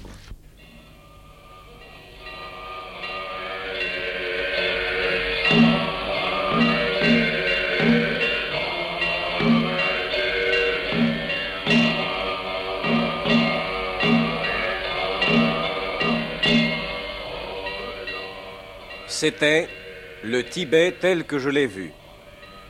[19.09, 19.69] C'était
[20.23, 21.93] le Tibet tel que je l'ai vu.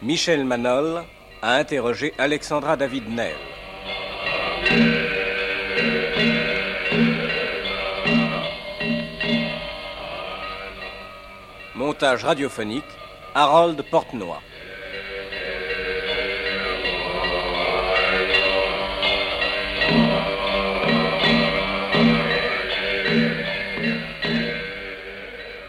[0.04, 1.02] Michel Manol
[1.40, 3.32] a interrogé Alexandra David Nel.
[11.74, 12.84] Montage radiophonique,
[13.34, 14.36] Harold Portenoy.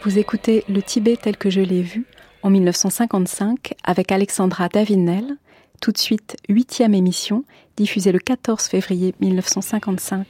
[0.03, 2.05] Vous écoutez Le Tibet tel que je l'ai vu
[2.45, 5.37] en 1955 avec Alexandra Davinel,
[5.81, 7.43] tout de suite huitième émission,
[7.75, 10.27] diffusée le 14 février 1955.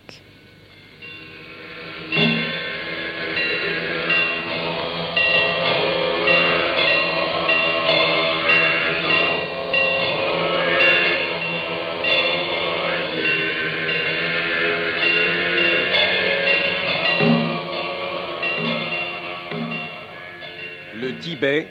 [21.25, 21.67] Tibet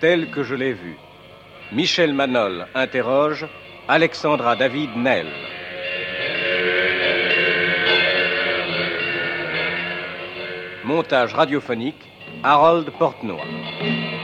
[0.00, 0.96] tel que je l'ai vu.
[1.72, 3.46] Michel Manol interroge
[3.88, 5.26] Alexandra David Nel.
[10.84, 12.04] Montage radiophonique
[12.42, 14.17] Harold Portenoy.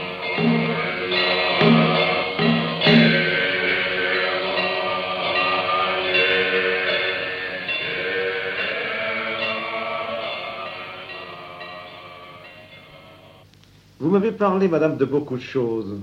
[13.99, 15.97] Vous m'avez parlé, madame, de beaucoup de choses.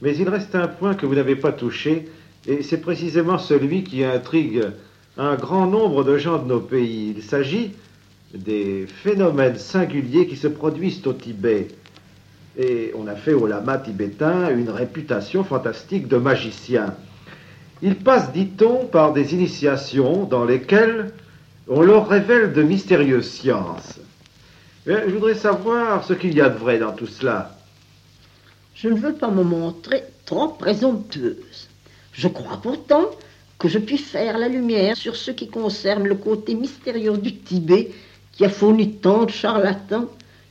[0.00, 2.08] Mais il reste un point que vous n'avez pas touché,
[2.46, 4.62] et c'est précisément celui qui intrigue
[5.18, 7.14] un grand nombre de gens de nos pays.
[7.16, 7.72] Il s'agit
[8.34, 11.68] des phénomènes singuliers qui se produisent au Tibet.
[12.58, 16.94] Et on a fait au lama tibétain une réputation fantastique de magicien.
[17.82, 21.12] Il passe, dit-on, par des initiations dans lesquelles
[21.68, 24.00] on leur révèle de mystérieuses sciences.
[24.86, 27.56] Je voudrais savoir ce qu'il y a de vrai dans tout cela.
[28.74, 31.68] Je ne veux pas me montrer trop présomptueuse.
[32.12, 33.10] Je crois pourtant
[33.58, 37.90] que je puis faire la lumière sur ce qui concerne le côté mystérieux du Tibet
[38.32, 40.06] qui a fourni tant de charlatans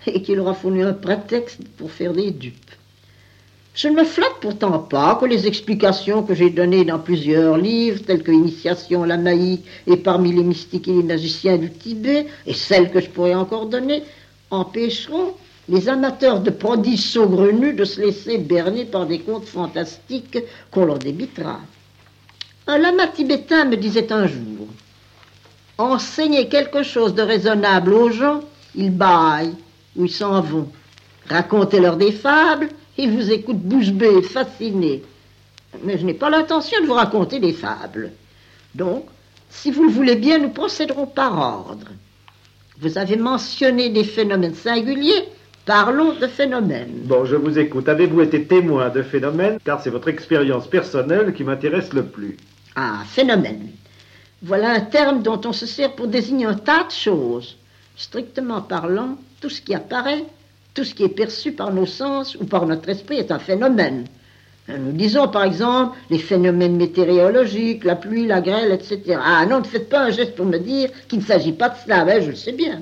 [0.07, 2.71] et qui leur a fourni un prétexte pour faire des dupes.
[3.75, 8.01] Je ne me flatte pourtant pas que les explications que j'ai données dans plusieurs livres,
[8.03, 12.89] telles que Initiation lamaïque et parmi les mystiques et les magiciens du Tibet, et celles
[12.89, 14.03] que je pourrais encore donner,
[14.51, 15.33] empêcheront
[15.67, 20.37] les amateurs de prodiges saugrenus de se laisser berner par des contes fantastiques
[20.71, 21.59] qu'on leur débitera.
[22.67, 24.67] Un lama tibétain me disait un jour
[25.77, 28.41] Enseignez quelque chose de raisonnable aux gens,
[28.75, 29.55] ils baillent
[29.95, 30.69] ou ils s'en vont.
[31.27, 33.91] Racontez-leur des fables, ils vous écoutent bouche
[34.23, 35.03] fascinés.
[35.83, 38.11] Mais je n'ai pas l'intention de vous raconter des fables.
[38.73, 39.05] Donc,
[39.49, 41.87] si vous le voulez bien, nous procéderons par ordre.
[42.79, 45.29] Vous avez mentionné des phénomènes singuliers,
[45.65, 47.03] parlons de phénomènes.
[47.05, 47.87] Bon, je vous écoute.
[47.87, 49.59] Avez-vous été témoin de phénomènes?
[49.63, 52.35] Car c'est votre expérience personnelle qui m'intéresse le plus.
[52.75, 53.69] Ah, phénomène.
[54.41, 57.57] Voilà un terme dont on se sert pour désigner un tas de choses.
[57.95, 60.25] Strictement parlant, tout ce qui apparaît,
[60.73, 64.05] tout ce qui est perçu par nos sens ou par notre esprit est un phénomène.
[64.67, 69.17] Nous disons par exemple les phénomènes météorologiques, la pluie, la grêle, etc.
[69.23, 71.75] Ah non, ne faites pas un geste pour me dire qu'il ne s'agit pas de
[71.83, 72.81] cela, ben, je le sais bien.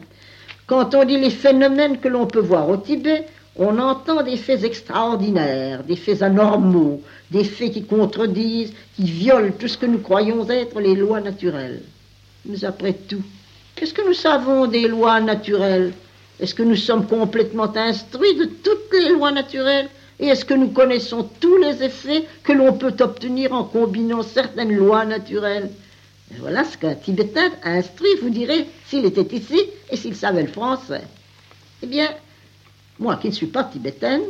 [0.66, 3.26] Quand on dit les phénomènes que l'on peut voir au Tibet,
[3.58, 9.68] on entend des faits extraordinaires, des faits anormaux, des faits qui contredisent, qui violent tout
[9.68, 11.82] ce que nous croyons être les lois naturelles.
[12.46, 13.24] Mais après tout,
[13.76, 15.94] qu'est-ce que nous savons des lois naturelles?
[16.40, 19.90] Est-ce que nous sommes complètement instruits de toutes les lois naturelles?
[20.20, 24.74] Et est-ce que nous connaissons tous les effets que l'on peut obtenir en combinant certaines
[24.76, 25.70] lois naturelles?
[26.40, 29.60] Voilà ce qu'un Tibétain instruit vous dirait s'il était ici
[29.92, 31.04] et s'il savait le français.
[31.82, 32.10] Eh bien,
[33.00, 34.22] moi qui ne suis pas tibétaine,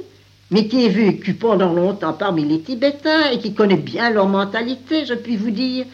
[0.52, 5.06] mais qui ai vécu pendant longtemps parmi les Tibétains et qui connais bien leur mentalité,
[5.06, 5.86] je puis vous dire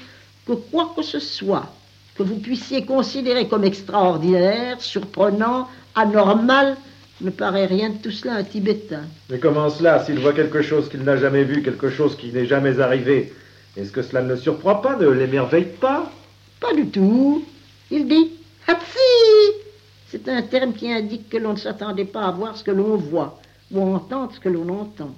[0.45, 1.71] que quoi que ce soit
[2.15, 6.75] que vous puissiez considérer comme extraordinaire, surprenant, anormal,
[7.21, 9.03] ne paraît rien de tout cela à un Tibétain.
[9.29, 12.45] Mais comment cela S'il voit quelque chose qu'il n'a jamais vu, quelque chose qui n'est
[12.45, 13.33] jamais arrivé,
[13.75, 16.11] est-ce que cela ne le surprend pas, ne l'émerveille pas?
[16.59, 17.43] Pas du tout.
[17.91, 18.31] Il dit
[18.67, 18.97] Hapsi
[20.07, 22.95] C'est un terme qui indique que l'on ne s'attendait pas à voir ce que l'on
[22.95, 23.39] voit
[23.71, 25.15] ou à entendre ce que l'on entend.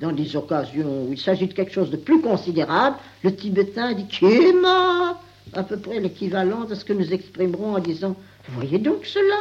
[0.00, 4.06] Dans des occasions où il s'agit de quelque chose de plus considérable, le tibétain dit
[4.06, 5.20] Kéma
[5.52, 8.16] à peu près l'équivalent de ce que nous exprimerons en disant
[8.50, 9.36] Voyez donc cela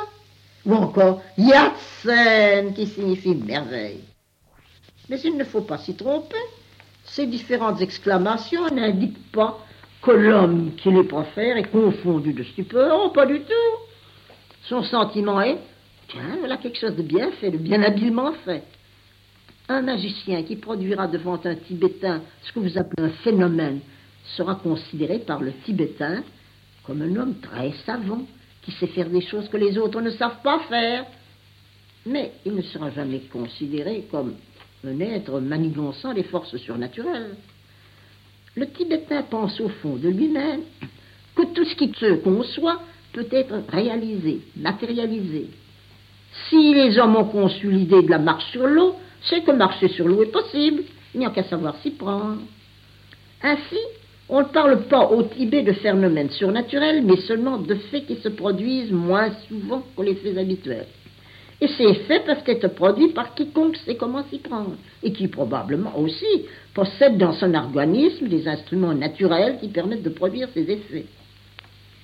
[0.66, 4.04] Ou encore Yatsen qui signifie merveille.
[5.10, 6.36] Mais il ne faut pas s'y tromper.
[7.04, 9.60] Ces différentes exclamations n'indiquent pas
[10.02, 13.78] que l'homme qui les profère est confondu de stupeur, oh, pas du tout.
[14.64, 15.58] Son sentiment est
[16.10, 18.64] Tiens, voilà quelque chose de bien fait, de bien habilement fait.
[19.68, 23.82] Un magicien qui produira devant un Tibétain ce que vous appelez un phénomène
[24.36, 26.24] sera considéré par le Tibétain
[26.84, 28.24] comme un homme très savant
[28.70, 31.06] qui sait faire des choses que les autres ne savent pas faire.
[32.06, 34.36] Mais il ne sera jamais considéré comme
[34.86, 37.36] un être manigançant les forces surnaturelles.
[38.56, 40.62] Le Tibétain pense au fond de lui-même
[41.36, 42.82] que tout ce qui se conçoit
[43.14, 45.48] peut être réalisé, matérialisé.
[46.50, 50.08] Si les hommes ont conçu l'idée de la marche sur l'eau, c'est que marcher sur
[50.08, 52.42] l'eau est possible, il n'y a qu'à savoir s'y prendre.
[53.42, 53.80] Ainsi,
[54.30, 58.30] on ne parle pas au Tibet de phénomènes surnaturels, mais seulement de faits qui se
[58.30, 60.86] produisent moins souvent que les faits habituels.
[61.62, 65.98] Et ces faits peuvent être produits par quiconque sait comment s'y prendre, et qui probablement
[65.98, 71.06] aussi possède dans son organisme des instruments naturels qui permettent de produire ces effets.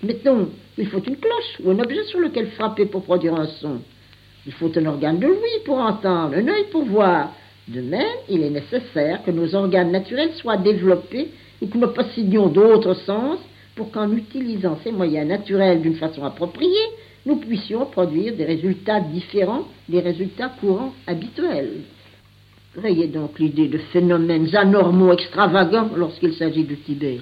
[0.04, 3.80] Mettons, il faut une cloche ou un objet sur lequel frapper pour produire un son.
[4.46, 7.32] Il faut un organe de l'ouïe pour entendre, un œil pour voir.
[7.68, 11.30] De même, il est nécessaire que nos organes naturels soient développés
[11.62, 13.40] et que nous possédions d'autres sens
[13.76, 16.70] pour qu'en utilisant ces moyens naturels d'une façon appropriée,
[17.26, 21.82] nous puissions produire des résultats différents des résultats courants habituels.
[22.76, 27.20] Voyez donc l'idée de phénomènes anormaux extravagants lorsqu'il s'agit du Tibet.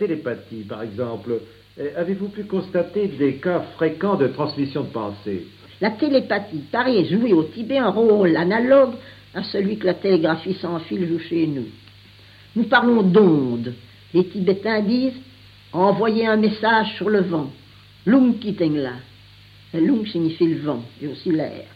[0.00, 1.40] Télépathie, par exemple,
[1.78, 5.46] eh, avez-vous pu constater des cas fréquents de transmission de pensée?
[5.80, 8.94] La télépathie paraît jouer au Tibet un rôle analogue
[9.34, 11.66] à celui que la télégraphie sans fil joue chez nous.
[12.56, 13.74] Nous parlons d'ondes.
[14.12, 15.20] Les Tibétains disent
[15.72, 17.50] envoyer un message sur le vent.
[18.06, 18.94] Lung kitengla.
[19.74, 21.66] Lung signifie le vent et aussi l'air.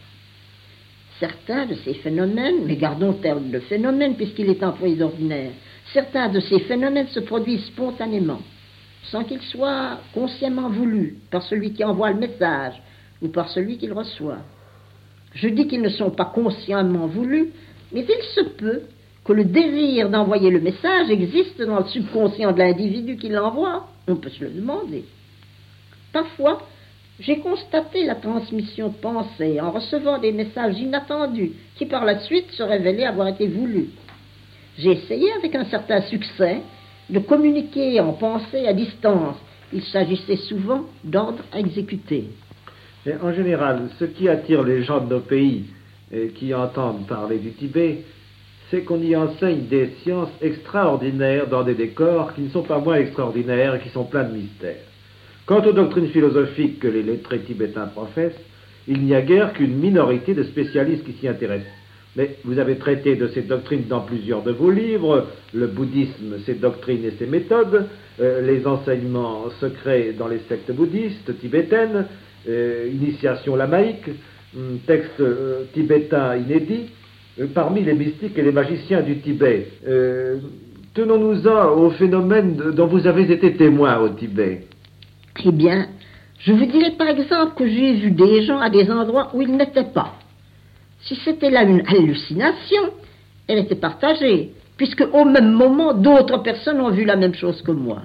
[1.19, 5.51] Certains de ces phénomènes, mais gardons terme de phénomène puisqu'il est employé d'ordinaire,
[5.93, 8.41] certains de ces phénomènes se produisent spontanément,
[9.03, 12.81] sans qu'ils soient consciemment voulus par celui qui envoie le message
[13.21, 14.39] ou par celui qui le reçoit.
[15.33, 17.51] Je dis qu'ils ne sont pas consciemment voulus,
[17.91, 18.83] mais il se peut
[19.23, 23.87] que le désir d'envoyer le message existe dans le subconscient de l'individu qui l'envoie.
[24.07, 25.03] On peut se le demander.
[26.13, 26.61] Parfois,
[27.19, 32.51] j'ai constaté la transmission de pensée en recevant des messages inattendus qui par la suite
[32.51, 33.89] se révélaient avoir été voulus.
[34.77, 36.57] J'ai essayé avec un certain succès
[37.09, 39.37] de communiquer en pensée à distance.
[39.71, 42.25] Il s'agissait souvent d'ordres à exécuter.
[43.21, 45.65] en général, ce qui attire les gens de nos pays
[46.11, 48.03] et qui entendent parler du Tibet,
[48.69, 52.95] c'est qu'on y enseigne des sciences extraordinaires dans des décors qui ne sont pas moins
[52.95, 54.83] extraordinaires et qui sont pleins de mystères.
[55.45, 58.41] Quant aux doctrines philosophiques que les lettrés tibétains professent,
[58.87, 61.71] il n'y a guère qu'une minorité de spécialistes qui s'y intéressent.
[62.15, 66.53] Mais vous avez traité de ces doctrines dans plusieurs de vos livres, le bouddhisme, ses
[66.53, 67.87] doctrines et ses méthodes,
[68.21, 72.05] euh, les enseignements secrets dans les sectes bouddhistes tibétaines,
[72.47, 74.09] euh, initiation lamaïque,
[74.55, 76.85] hum, texte euh, tibétain inédit,
[77.53, 79.67] parmi les mystiques et les magiciens du Tibet.
[80.93, 84.61] Tenons-nous-en au phénomène dont vous avez été témoin au Tibet.
[85.43, 85.87] Eh bien,
[86.39, 89.51] je vous dirais par exemple que j'ai vu des gens à des endroits où ils
[89.51, 90.13] n'étaient pas.
[91.05, 92.81] Si c'était là une hallucination,
[93.47, 97.71] elle était partagée, puisque au même moment, d'autres personnes ont vu la même chose que
[97.71, 98.01] moi.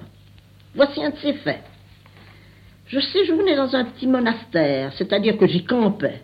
[0.75, 1.63] Voici un de ces faits.
[2.85, 6.21] Je séjournais dans un petit monastère, c'est-à-dire que j'y campais.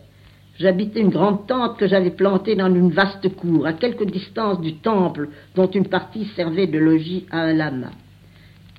[0.60, 4.76] J'habitais une grande tente que j'avais plantée dans une vaste cour, à quelque distance du
[4.76, 7.90] temple, dont une partie servait de logis à un lama.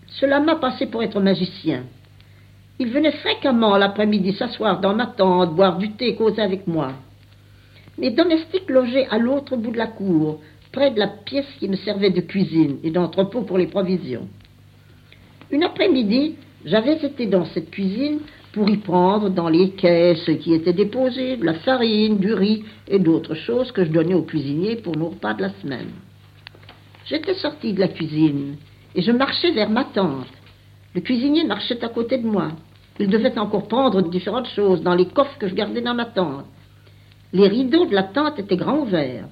[0.06, 1.82] Ce lama passait pour être magicien.
[2.78, 6.92] Il venait fréquemment l'après-midi s'asseoir dans ma tente, boire du thé, causer avec moi.
[7.98, 10.40] Mes domestiques logeaient à l'autre bout de la cour,
[10.70, 14.28] près de la pièce qui me servait de cuisine et d'entrepôt pour les provisions.
[15.50, 18.20] Une après-midi, j'avais été dans cette cuisine
[18.52, 23.00] pour y prendre dans les caisses qui étaient déposées de la farine, du riz et
[23.00, 25.90] d'autres choses que je donnais aux cuisiniers pour nos repas de la semaine.
[27.06, 28.56] J'étais sorti de la cuisine
[28.94, 30.26] et je marchais vers ma tante.
[30.94, 32.52] Le cuisinier marchait à côté de moi.
[33.00, 36.46] Il devait encore prendre différentes choses dans les coffres que je gardais dans ma tente.
[37.32, 39.28] Les rideaux de la tente étaient grands ouverts.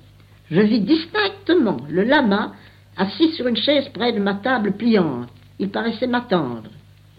[0.50, 2.52] Je vis distinctement le lama
[2.96, 5.28] assis sur une chaise près de ma table pliante.
[5.58, 6.70] Il paraissait m'attendre.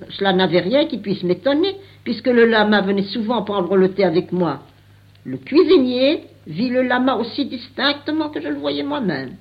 [0.10, 4.32] Cela n'avait rien qui puisse m'étonner, puisque le lama venait souvent prendre le thé avec
[4.32, 4.62] moi.
[5.26, 9.36] Le cuisinier vit le lama aussi distinctement que je le voyais moi-même.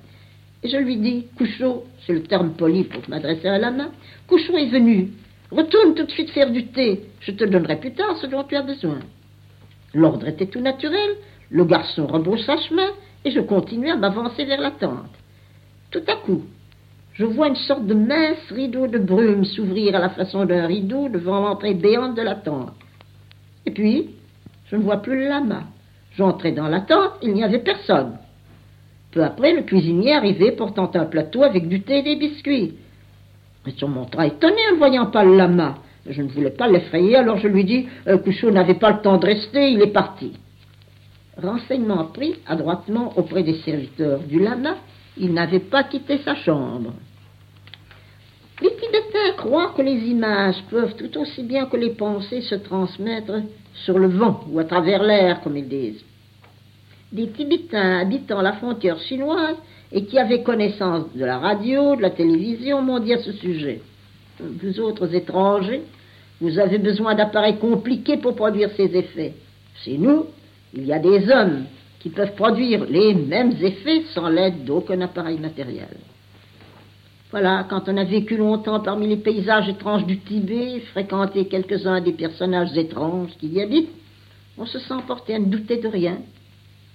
[0.63, 3.89] Et je lui dis, Couchot, c'est le terme poli pour m'adresser à lama,
[4.27, 5.11] Couchot est venu,
[5.51, 8.55] retourne tout de suite faire du thé, je te donnerai plus tard ce dont tu
[8.55, 8.99] as besoin.
[9.97, 11.15] L'ordre était tout naturel,
[11.49, 12.89] le garçon rebroussa chemin,
[13.25, 15.09] et je continuai à m'avancer vers la tente.
[15.89, 16.43] Tout à coup,
[17.13, 21.09] je vois une sorte de mince rideau de brume s'ouvrir à la façon d'un rideau
[21.09, 22.75] devant l'entrée béante de la tente.
[23.65, 24.11] Et puis,
[24.69, 25.63] je ne vois plus le lama.
[26.15, 28.19] J'entrai dans la tente, il n'y avait personne.
[29.11, 32.75] Peu après, le cuisinier arrivait portant un plateau avec du thé et des biscuits.
[33.65, 35.79] Il se montra étonné en ne voyant pas le lama.
[36.09, 39.17] Je ne voulais pas l'effrayer, alors je lui dis euh, Couchot n'avait pas le temps
[39.17, 40.33] de rester, il est parti.
[41.41, 44.77] Renseignement pris adroitement auprès des serviteurs du lama,
[45.17, 46.93] il n'avait pas quitté sa chambre.
[48.61, 53.33] Les Tibétains croient que les images peuvent tout aussi bien que les pensées se transmettre
[53.85, 56.03] sur le vent ou à travers l'air, comme ils disent.
[57.11, 59.57] Des Tibétains habitant la frontière chinoise
[59.91, 63.81] et qui avaient connaissance de la radio, de la télévision, m'ont dit à ce sujet.
[64.39, 65.83] Vous autres étrangers,
[66.39, 69.33] vous avez besoin d'appareils compliqués pour produire ces effets.
[69.83, 70.25] Chez nous,
[70.73, 71.65] il y a des hommes
[71.99, 75.97] qui peuvent produire les mêmes effets sans l'aide d'aucun appareil matériel.
[77.31, 82.13] Voilà, quand on a vécu longtemps parmi les paysages étranges du Tibet, fréquenté quelques-uns des
[82.13, 83.89] personnages étranges qui y habitent,
[84.57, 86.19] on se sent porté à ne douter de rien,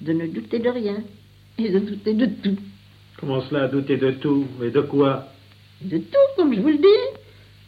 [0.00, 0.96] de ne douter de rien,
[1.58, 2.56] et de douter de tout.
[3.18, 5.26] Comment cela, douter de tout Et de quoi?
[5.82, 7.21] De tout, comme je vous le dis.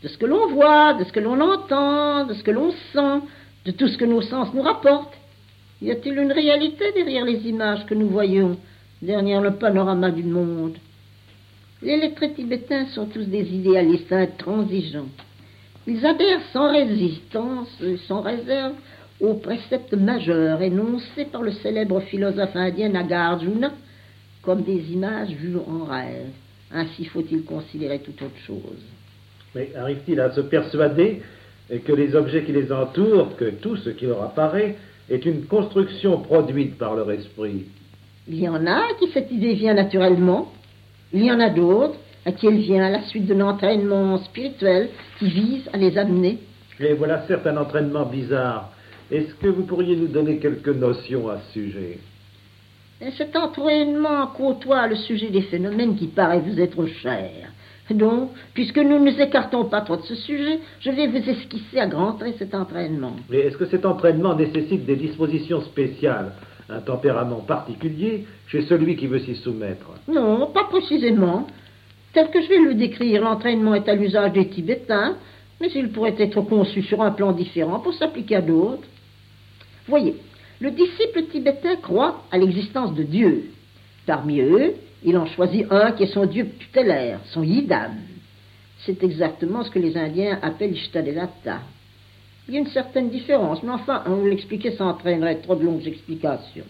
[0.04, 3.26] De ce que l'on voit, de ce que l'on entend, de ce que l'on sent,
[3.64, 5.16] de tout ce que nos sens nous rapportent.
[5.80, 8.58] Y a-t-il une réalité derrière les images que nous voyons,
[9.00, 10.76] derrière le panorama du monde?
[11.80, 15.08] Les lettrés tibétains sont tous des idéalistes intransigeants.
[15.86, 17.74] Ils adhèrent sans résistance,
[18.06, 18.74] sans réserve,
[19.20, 23.72] aux préceptes majeurs énoncés par le célèbre philosophe indien Nagarjuna
[24.42, 26.28] comme des images vues en rêve.
[26.70, 28.82] Ainsi faut-il considérer toute autre chose.
[29.54, 31.22] Mais arrive-t-il à se persuader
[31.84, 34.76] que les objets qui les entourent, que tout ce qui leur apparaît,
[35.10, 37.66] est une construction produite par leur esprit?
[38.28, 40.52] Il y en a à qui cette idée vient naturellement,
[41.12, 44.88] il y en a d'autres à qui elle vient à la suite d'un entraînement spirituel
[45.18, 46.38] qui vise à les amener.
[46.80, 48.70] Et voilà certes un entraînement bizarre.
[49.10, 51.98] Est-ce que vous pourriez nous donner quelques notions à ce sujet?
[53.18, 57.52] Cet entraînement côtoie le sujet des phénomènes qui paraissent vous être chers.
[57.90, 61.78] Donc, puisque nous ne nous écartons pas trop de ce sujet, je vais vous esquisser
[61.78, 63.14] à grands traits cet entraînement.
[63.28, 66.32] Mais est-ce que cet entraînement nécessite des dispositions spéciales,
[66.70, 69.90] un tempérament particulier chez celui qui veut s'y soumettre?
[70.08, 71.46] Non, pas précisément.
[72.14, 75.16] Tel que je vais le décrire, l'entraînement est à l'usage des Tibétains,
[75.60, 78.88] mais il pourrait être conçu sur un plan différent pour s'appliquer à d'autres.
[79.88, 80.16] Voyez,
[80.60, 83.50] le disciple tibétain croit à l'existence de Dieu.
[84.06, 84.74] Parmi eux,
[85.04, 87.92] il en choisit un qui est son dieu tutélaire, son yidam.
[88.80, 91.60] C'est exactement ce que les Indiens appellent Ishtadevata.
[92.48, 95.86] Il y a une certaine différence, mais enfin, on l'expliquer, ça entraînerait trop de longues
[95.86, 96.64] explications.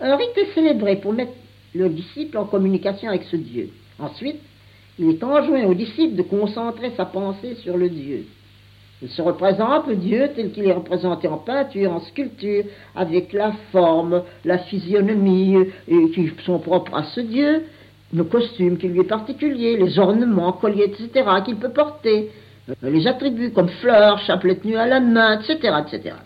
[0.00, 1.32] Un rite est célébré pour mettre
[1.74, 3.70] le disciple en communication avec ce Dieu.
[3.98, 4.40] Ensuite,
[4.98, 8.26] il est enjoint au disciple de concentrer sa pensée sur le Dieu.
[9.02, 14.22] Il se représente Dieu tel qu'il est représenté en peinture, en sculpture, avec la forme,
[14.44, 17.64] la physionomie qui sont propres à ce Dieu,
[18.12, 22.30] le costume qui lui est particulier, les ornements, colliers, etc., qu'il peut porter,
[22.82, 26.16] les attributs comme fleurs, chapelet nu à la main, etc., etc.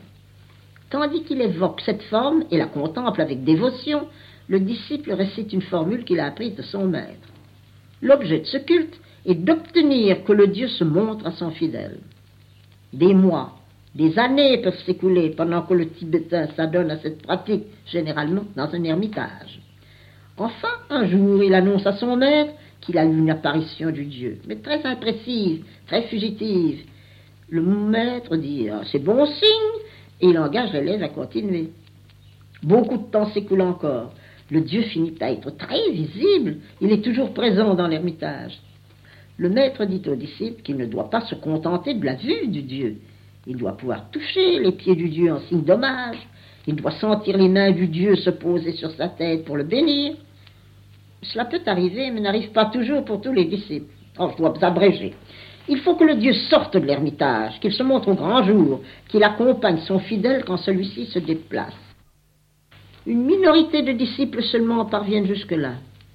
[0.91, 4.03] Tandis qu'il évoque cette forme et la contemple avec dévotion,
[4.49, 7.29] le disciple récite une formule qu'il a apprise de son maître.
[8.03, 11.99] L'objet de ce culte est d'obtenir que le Dieu se montre à son fidèle.
[12.95, 13.51] Des mois,
[13.97, 18.85] des années peuvent s'écouler pendant que le Tibétain s'adonne à cette pratique, généralement dans un
[18.85, 19.61] ermitage.
[20.37, 24.39] Enfin, un jour, il annonce à son maître qu'il a eu une apparition du Dieu,
[24.47, 26.85] mais très imprécise, très fugitive.
[27.49, 29.81] Le maître dit ah, C'est bon signe
[30.21, 31.71] et il engage l'élève à continuer.
[32.63, 34.13] Beaucoup de temps s'écoule encore.
[34.53, 36.59] Le Dieu finit par être très visible.
[36.81, 38.57] Il est toujours présent dans l'ermitage.
[39.37, 42.63] Le maître dit au disciple qu'il ne doit pas se contenter de la vue du
[42.63, 42.99] Dieu.
[43.47, 46.19] Il doit pouvoir toucher les pieds du Dieu en signe d'hommage.
[46.67, 50.15] Il doit sentir les mains du Dieu se poser sur sa tête pour le bénir.
[51.23, 53.93] Cela peut arriver, mais n'arrive pas toujours pour tous les disciples.
[54.19, 55.15] Oh, je dois abréger.
[55.69, 59.25] Il faut que le Dieu sorte de l'ermitage, qu'il se montre au grand jour, qu'il
[59.25, 61.75] accompagne son fidèle quand celui-ci se déplace.
[63.07, 65.75] Une minorité de disciples seulement parviennent jusque-là.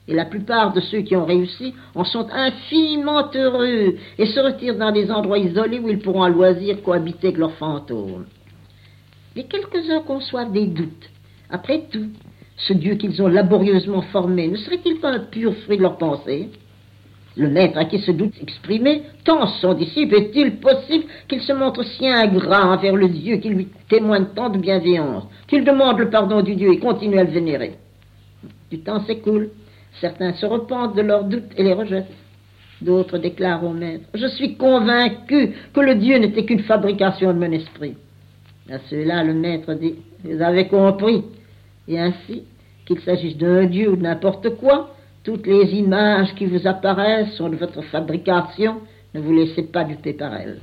[0.10, 4.76] Et la plupart de ceux qui ont réussi en sont infiniment heureux et se retirent
[4.76, 8.26] dans des endroits isolés où ils pourront à loisir cohabiter avec leurs fantômes.
[9.36, 11.10] Mais quelques-uns conçoivent des doutes.
[11.52, 12.08] Après tout,
[12.58, 16.50] ce Dieu qu'ils ont laborieusement formé ne serait-il pas un pur fruit de leur pensée
[17.38, 21.84] le maître à qui ce doute s'exprimait, tant son disciple est-il possible qu'il se montre
[21.84, 26.42] si ingrat envers le Dieu qui lui témoigne tant de bienveillance, qu'il demande le pardon
[26.42, 27.76] du Dieu et continue à le vénérer?
[28.72, 29.52] Du temps s'écoule,
[30.02, 32.12] certains se repentent de leurs doutes et les rejettent.
[32.82, 37.52] D'autres déclarent au maître, je suis convaincu que le Dieu n'était qu'une fabrication de mon
[37.52, 37.96] esprit.
[38.72, 41.24] À ceux-là, le maître dit, vous avez compris.
[41.88, 42.44] Et ainsi,
[42.86, 47.50] qu'il s'agisse d'un Dieu ou de n'importe quoi, toutes les images qui vous apparaissent sont
[47.50, 48.78] de votre fabrication.
[49.14, 50.60] Ne vous laissez pas duper par elles.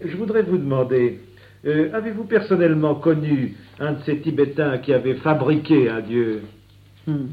[0.00, 1.20] Vous demander,
[1.66, 6.42] euh, avez-vous personnellement connu un de ces Tibétains qui avait fabriqué un dieu?
[7.06, 7.28] Hmm.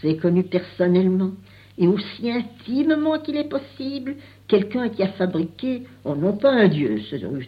[0.00, 1.32] C'est connu personnellement
[1.76, 4.14] et aussi intimement qu'il est possible
[4.48, 6.98] quelqu'un qui a fabriqué, oh non pas un dieu,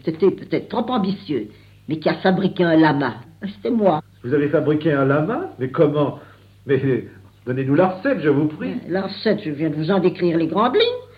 [0.04, 1.48] c'était peut-être trop ambitieux,
[1.88, 3.14] mais qui a fabriqué un lama.
[3.56, 4.02] C'était moi.
[4.22, 5.50] Vous avez fabriqué un lama?
[5.58, 6.18] Mais comment?
[6.66, 7.06] Mais
[7.46, 8.74] donnez-nous la recette, je vous prie.
[8.88, 11.09] La recette, je viens de vous en décrire les grandes lignes.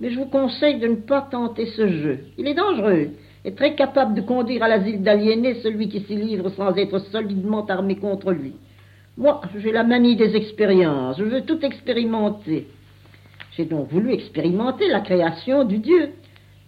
[0.00, 2.18] Mais je vous conseille de ne pas tenter ce jeu.
[2.36, 3.10] Il est dangereux
[3.44, 7.66] est très capable de conduire à l'asile d'aliénés celui qui s'y livre sans être solidement
[7.66, 8.54] armé contre lui.
[9.16, 12.66] Moi, j'ai la manie des expériences, je veux tout expérimenter.
[13.56, 16.10] J'ai donc voulu expérimenter la création du Dieu.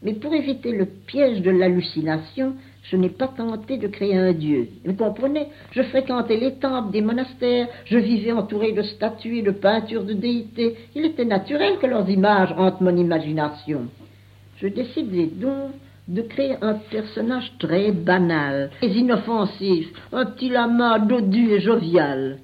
[0.02, 2.54] Mais pour éviter le piège de l'hallucination,
[2.90, 4.68] je n'ai pas tenté de créer un Dieu.
[4.84, 5.48] Vous comprenez?
[5.72, 10.12] Je fréquentais les temples, des monastères, je vivais entouré de statues et de peintures de
[10.12, 10.76] déités.
[10.94, 13.88] Il était naturel que leurs images hantent mon imagination.
[14.58, 15.72] Je décidai donc
[16.06, 22.38] de créer un personnage très banal, très inoffensif, un petit lama dodu et jovial.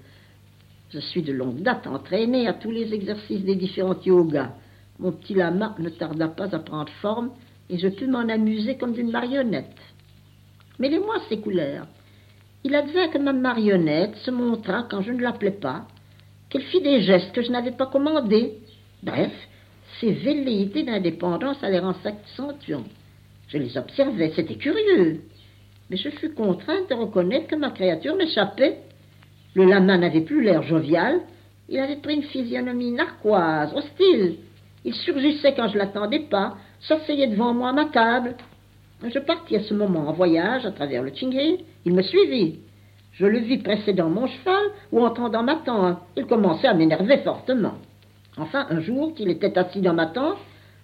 [0.91, 4.51] Je suis de longue date entraîné à tous les exercices des différents yogas.
[4.99, 7.31] Mon petit lama ne tarda pas à prendre forme
[7.71, 9.71] et je pus m'en amuser comme d'une marionnette.
[10.89, 11.87] Les mois s'écoulèrent.
[12.65, 15.87] Il advint que ma marionnette se montra quand je ne l'appelais pas,
[16.51, 18.59] qu'elle fit des gestes que je n'avais pas commandés.
[19.03, 19.33] Bref,
[20.01, 22.85] ses velléités d'indépendance allèrent en s'accentuant.
[23.49, 25.21] Je les observais, c'était curieux.
[25.89, 28.79] Mais je fus contrainte de reconnaître que ma créature m'échappait.
[29.55, 31.21] Le lama n'avait plus l'air jovial,
[31.69, 34.37] il avait pris une physionomie narquoise, hostile.
[34.85, 38.35] Il surgissait quand je l'attendais pas, s'asseyait devant moi à ma table.
[39.09, 41.65] Je partis à ce moment en voyage à travers le Tchingri.
[41.85, 42.61] Il me suivit.
[43.13, 45.99] Je le vis précédant mon cheval ou entendant ma tente.
[46.17, 47.75] Il commençait à m'énerver fortement.
[48.37, 50.39] Enfin, un jour qu'il était assis dans ma tente,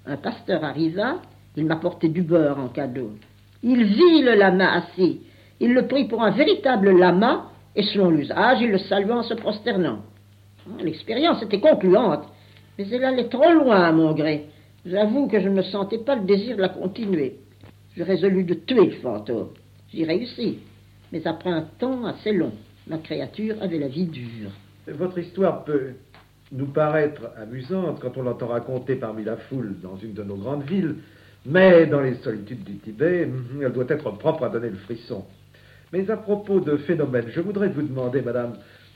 [0.04, 1.20] un pasteur arriva
[1.58, 3.10] il m'apportait du beurre en cadeau.
[3.64, 5.20] Il vit le lama assis.
[5.58, 9.34] Il le prit pour un véritable lama, et selon l'usage, il le salua en se
[9.34, 9.98] prosternant.
[10.68, 12.24] Ah, l'expérience était concluante,
[12.78, 14.46] mais elle allait trop loin à mon gré.
[14.86, 17.38] J'avoue que je ne sentais pas le désir de la continuer.
[17.98, 19.48] Je résolus de tuer le fantôme.
[19.92, 20.60] J'y réussis,
[21.10, 22.52] mais après un temps assez long.
[22.86, 24.52] Ma créature avait la vie dure.
[24.86, 25.94] Votre histoire peut
[26.52, 30.62] nous paraître amusante quand on l'entend raconter parmi la foule dans une de nos grandes
[30.62, 30.94] villes,
[31.44, 35.24] mais dans les solitudes du Tibet, mhm, elle doit être propre à donner le frisson.
[35.92, 38.52] Mais à propos de phénomènes, je voudrais vous demander, madame,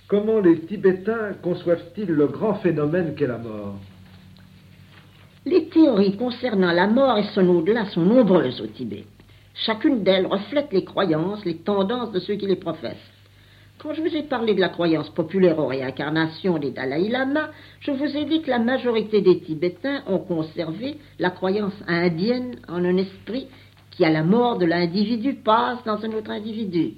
[0.06, 3.80] comment les Tibétains conçoivent-ils le grand phénomène qu'est la mort?
[5.44, 9.06] Les théories concernant la mort et son au-delà sont nombreuses au Tibet.
[9.54, 13.10] Chacune d'elles reflète les croyances, les tendances de ceux qui les professent.
[13.78, 17.90] Quand je vous ai parlé de la croyance populaire aux réincarnations des Dalai Lama, je
[17.90, 22.96] vous ai dit que la majorité des Tibétains ont conservé la croyance indienne en un
[22.96, 23.48] esprit
[23.90, 26.92] qui, à la mort de l'individu, passe dans un autre individu.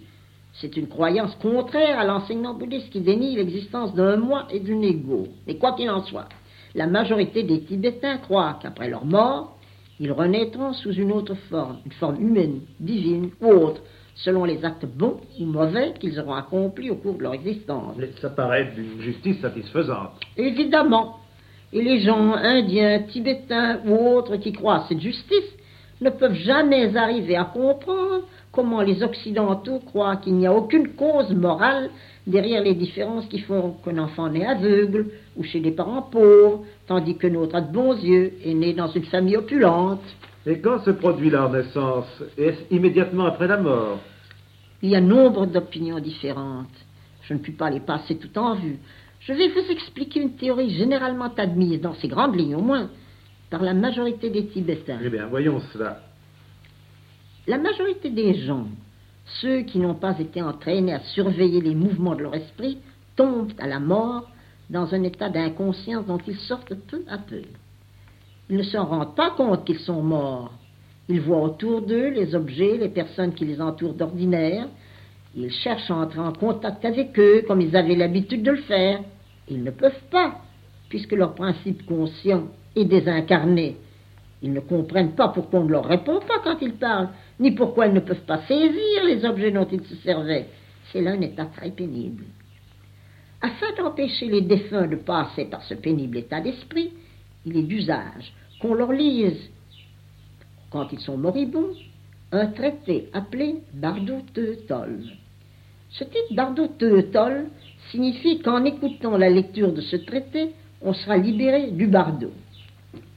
[0.61, 5.29] C'est une croyance contraire à l'enseignement bouddhiste qui dénie l'existence d'un moi et d'un ego.
[5.47, 6.29] Mais quoi qu'il en soit,
[6.75, 9.57] la majorité des Tibétains croient qu'après leur mort,
[10.01, 13.81] ils renaîtront sous une autre forme, une forme humaine, divine ou autre,
[14.17, 17.95] selon les actes bons ou mauvais qu'ils auront accomplis au cours de leur existence.
[17.97, 20.11] Mais ça paraît d'une justice satisfaisante.
[20.37, 21.21] Évidemment.
[21.73, 25.57] Et les gens indiens, tibétains ou autres qui croient à cette justice
[26.01, 28.23] ne peuvent jamais arriver à comprendre
[28.53, 31.91] comment les Occidentaux croient qu'il n'y a aucune cause morale
[32.27, 35.07] derrière les différences qui font qu'un enfant naît aveugle
[35.37, 38.89] ou chez des parents pauvres, tandis que notre a de bons yeux est né dans
[38.89, 40.03] une famille opulente.
[40.47, 43.99] Et quand se produit la naissance Est-ce immédiatement après la mort?
[44.83, 46.69] Il y a nombre d'opinions différentes.
[47.23, 48.79] Je ne puis pas les passer tout en vue.
[49.21, 52.91] Je vais vous expliquer une théorie généralement admise, dans ses grandes lignes au moins,
[53.49, 54.99] par la majorité des Tibétains.
[55.03, 56.03] Eh bien, voyons cela.
[57.47, 58.67] La majorité des gens,
[59.41, 62.79] ceux qui n'ont pas été entraînés à surveiller les mouvements de leur esprit,
[63.17, 64.31] tombent à la mort
[64.71, 67.43] dans un état d'inconscience dont ils sortent peu à peu.
[68.51, 70.53] Ils ne se rendent pas compte qu'ils sont morts.
[71.09, 74.69] Ils voient autour d'eux les objets, les personnes qui les entourent d'ordinaire.
[75.37, 79.01] Ils cherchent à entrer en contact avec eux comme ils avaient l'habitude de le faire.
[79.49, 80.41] Ils ne peuvent pas,
[80.89, 82.45] puisque leur principe conscient
[82.77, 83.77] est désincarné.
[84.43, 87.09] Ils ne comprennent pas pourquoi on ne leur répond pas quand ils parlent,
[87.41, 90.49] ni pourquoi ils ne peuvent pas saisir les objets dont ils se servaient.
[90.93, 92.25] C'est là un état très pénible.
[93.41, 96.93] Afin d'empêcher les défunts de passer par ce pénible état d'esprit,
[97.45, 99.51] il est d'usage qu'on leur lise,
[100.71, 101.75] quand ils sont moribonds,
[102.33, 105.05] un traité appelé Bardo Teutol.
[105.91, 107.47] Ce titre Bardo Teutol
[107.91, 112.33] signifie qu'en écoutant la lecture de ce traité, on sera libéré du bardo.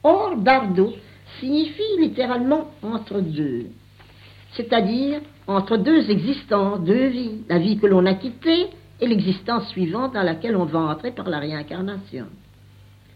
[0.02, 0.94] Or, bardo
[1.40, 3.66] signifie littéralement entre deux,
[4.52, 8.66] c'est-à-dire entre deux existences, deux vies, la vie que l'on a quittée
[9.00, 12.26] et l'existence suivante dans laquelle on va entrer par la réincarnation.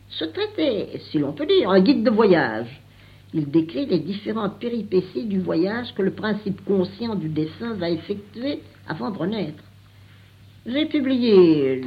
[0.08, 2.68] Ce traité si l'on peut dire, un guide de voyage.
[3.34, 8.60] Il décrit les différentes péripéties du voyage que le principe conscient du dessin va effectuer
[8.86, 9.64] avant de renaître.
[10.66, 11.80] J'ai publié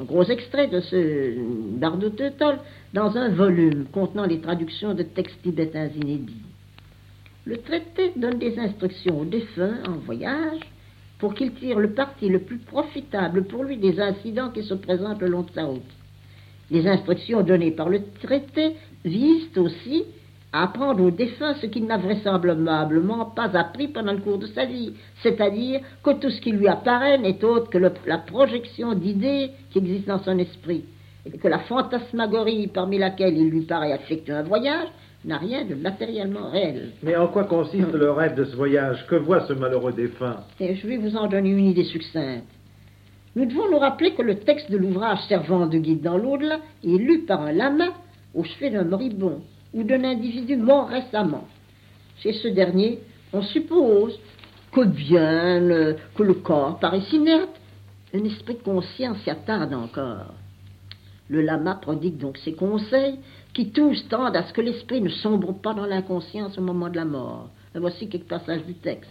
[0.00, 2.58] un gros extrait de ce Bardo Teutol
[2.94, 6.45] dans un volume contenant les traductions de textes tibétains inédits.
[7.46, 10.58] Le traité donne des instructions aux défunts en voyage
[11.20, 15.20] pour qu'ils tirent le parti le plus profitable pour lui des incidents qui se présentent
[15.20, 15.82] le long de sa route.
[16.72, 18.74] Les instructions données par le traité
[19.04, 20.02] visent aussi
[20.52, 24.64] à apprendre au défunt ce qu'il n'a vraisemblablement pas appris pendant le cours de sa
[24.64, 29.78] vie, c'est-à-dire que tout ce qui lui apparaît n'est autre que la projection d'idées qui
[29.78, 30.84] existent dans son esprit,
[31.24, 34.88] et que la fantasmagorie parmi laquelle il lui paraît effectuer un voyage
[35.26, 36.92] n'a rien de matériellement réel.
[37.02, 39.04] Mais en quoi consiste le rêve de ce voyage?
[39.08, 40.44] Que voit ce malheureux défunt?
[40.60, 42.46] Je vais vous en donner une idée succincte.
[43.34, 46.96] Nous devons nous rappeler que le texte de l'ouvrage servant de guide dans l'au-delà est
[46.96, 47.88] lu par un lama
[48.34, 49.42] au chevet d'un moribond
[49.74, 51.44] ou d'un individu mort récemment.
[52.18, 53.00] Chez ce dernier,
[53.32, 54.18] on suppose
[54.72, 55.60] que bien
[56.14, 57.60] que le corps paraît inerte,
[58.14, 60.32] un esprit conscient s'y attarde encore.
[61.28, 63.18] Le lama prodigue donc ses conseils
[63.56, 66.96] qui tous tendent à ce que l'esprit ne sombre pas dans l'inconscience au moment de
[66.96, 67.48] la mort.
[67.74, 69.10] voici quelques passages du texte.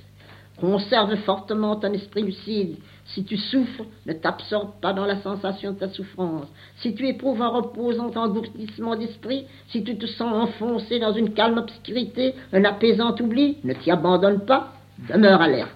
[0.62, 2.78] Conserve fortement ton esprit lucide.
[3.08, 6.46] Si tu souffres, ne t'absorbe pas dans la sensation de ta souffrance.
[6.78, 11.58] Si tu éprouves un reposant engourdissement d'esprit, si tu te sens enfoncé dans une calme
[11.58, 14.74] obscurité, un apaisant oubli, ne t'y abandonne pas,
[15.10, 15.72] demeure alerte.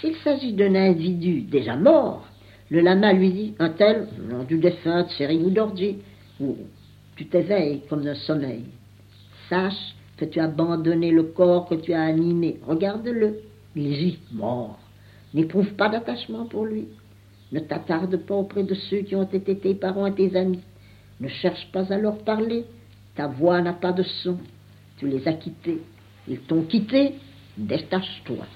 [0.00, 2.26] S'il s'agit d'un individu déjà mort,
[2.70, 5.98] le lama lui dit un tel, nom du défunt, série ou d'ordi,
[6.40, 6.56] ou
[7.16, 8.64] tu t'éveilles comme d'un sommeil.
[9.48, 12.58] Sache que tu as abandonné le corps que tu as animé.
[12.66, 13.40] Regarde-le,
[13.76, 14.78] il vit mort.
[15.32, 16.86] N'éprouve pas d'attachement pour lui.
[17.52, 20.62] Ne t'attarde pas auprès de ceux qui ont été tes parents et tes amis.
[21.20, 22.64] Ne cherche pas à leur parler.
[23.14, 24.38] Ta voix n'a pas de son.
[24.98, 25.80] Tu les as quittés.
[26.28, 27.14] Ils t'ont quitté.
[27.56, 28.46] Détache-toi.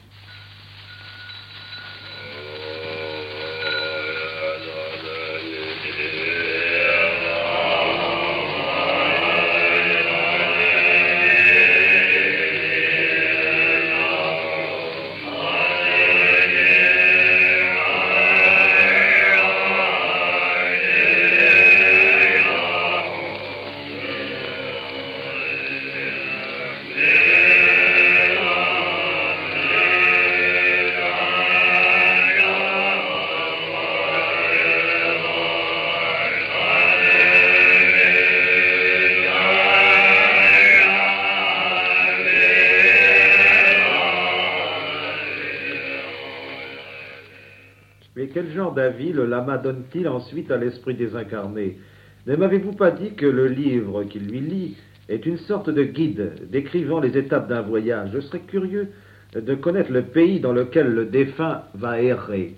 [48.27, 51.79] Quel genre d'avis le lama donne-t-il ensuite à l'esprit désincarné
[52.27, 54.77] Ne m'avez-vous pas dit que le livre qu'il lui lit
[55.09, 58.89] est une sorte de guide décrivant les étapes d'un voyage Je serais curieux
[59.35, 62.55] de connaître le pays dans lequel le défunt va errer.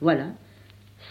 [0.00, 0.26] Voilà.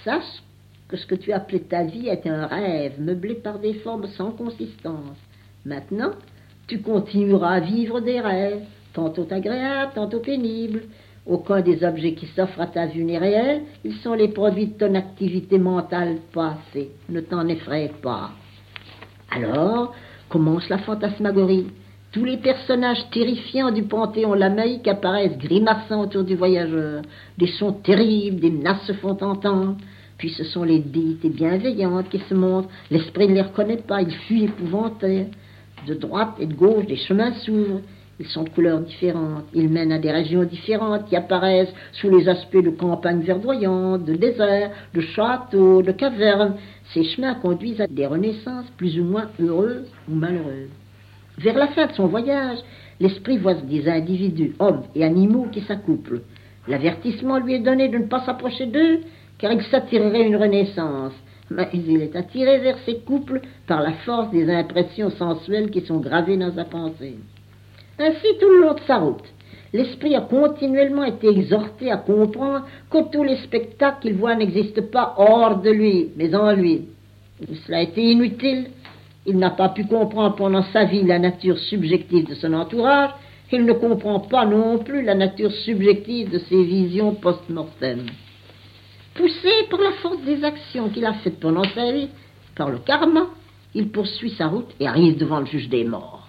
[0.03, 0.43] Sache
[0.87, 4.31] que ce que tu appelais ta vie est un rêve meublé par des formes sans
[4.31, 5.17] consistance.
[5.65, 6.11] Maintenant,
[6.67, 8.63] tu continueras à vivre des rêves,
[8.93, 10.83] tantôt agréables, tantôt pénibles.
[11.25, 14.77] Aucun des objets qui s'offrent à ta vue n'est réel, ils sont les produits de
[14.77, 16.91] ton activité mentale passée.
[17.09, 18.29] Ne t'en effraie pas.
[19.31, 19.95] Alors,
[20.29, 21.67] commence la fantasmagorie.
[22.11, 27.01] Tous les personnages terrifiants du panthéon lamaïque apparaissent grimaçant autour du voyageur.
[27.37, 29.75] Des sons terribles, des menaces se font entendre.
[30.17, 32.69] Puis ce sont les déités bienveillantes qui se montrent.
[32.91, 35.25] L'esprit ne les reconnaît pas, il fuit épouvanté.
[35.87, 37.81] De droite et de gauche, des chemins s'ouvrent.
[38.17, 39.45] Ils sont de couleurs différentes.
[39.53, 44.13] Ils mènent à des régions différentes qui apparaissent sous les aspects de campagnes verdoyantes, de
[44.13, 46.55] déserts, de châteaux, de cavernes.
[46.93, 50.69] Ces chemins conduisent à des renaissances plus ou moins heureuses ou malheureuses.
[51.39, 52.59] Vers la fin de son voyage,
[53.01, 56.21] l'esprit voit des individus, hommes et animaux, qui s'accouplent.
[56.69, 59.01] L'avertissement lui est donné de ne pas s'approcher d'eux,
[59.37, 61.13] car il s'attirerait une renaissance.
[61.49, 65.99] Mais il est attiré vers ces couples par la force des impressions sensuelles qui sont
[65.99, 67.17] gravées dans sa pensée.
[67.99, 69.23] Ainsi, tout le long de sa route,
[69.73, 75.15] l'esprit a continuellement été exhorté à comprendre que tous les spectacles qu'il voit n'existent pas
[75.17, 76.87] hors de lui, mais en lui.
[77.65, 78.67] Cela a été inutile.
[79.25, 83.11] Il n'a pas pu comprendre pendant sa vie la nature subjective de son entourage.
[83.51, 88.05] Il ne comprend pas non plus la nature subjective de ses visions post-mortem.
[89.13, 92.09] Poussé par la force des actions qu'il a faites pendant sa vie,
[92.55, 93.27] par le karma,
[93.73, 96.24] il poursuit sa route et arrive devant le juge des morts.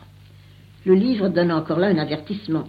[0.87, 2.63] Le livre donne encore là un avertissement.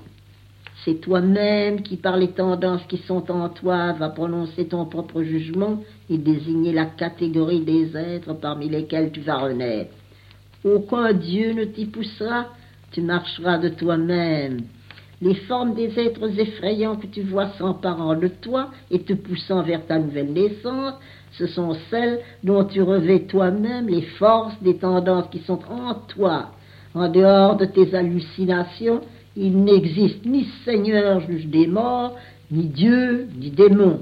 [0.83, 5.83] C'est toi-même qui, par les tendances qui sont en toi, va prononcer ton propre jugement
[6.09, 9.91] et désigner la catégorie des êtres parmi lesquels tu vas renaître.
[10.65, 12.47] Aucun Dieu ne t'y poussera,
[12.91, 14.61] tu marcheras de toi-même.
[15.21, 19.85] Les formes des êtres effrayants que tu vois s'emparant de toi et te poussant vers
[19.85, 20.95] ta nouvelle naissance,
[21.33, 26.49] ce sont celles dont tu revêts toi-même les forces des tendances qui sont en toi.
[26.97, 29.01] En dehors de tes hallucinations,
[29.35, 32.15] il n'existe ni Seigneur juge des morts,
[32.49, 33.99] ni Dieu, ni démon.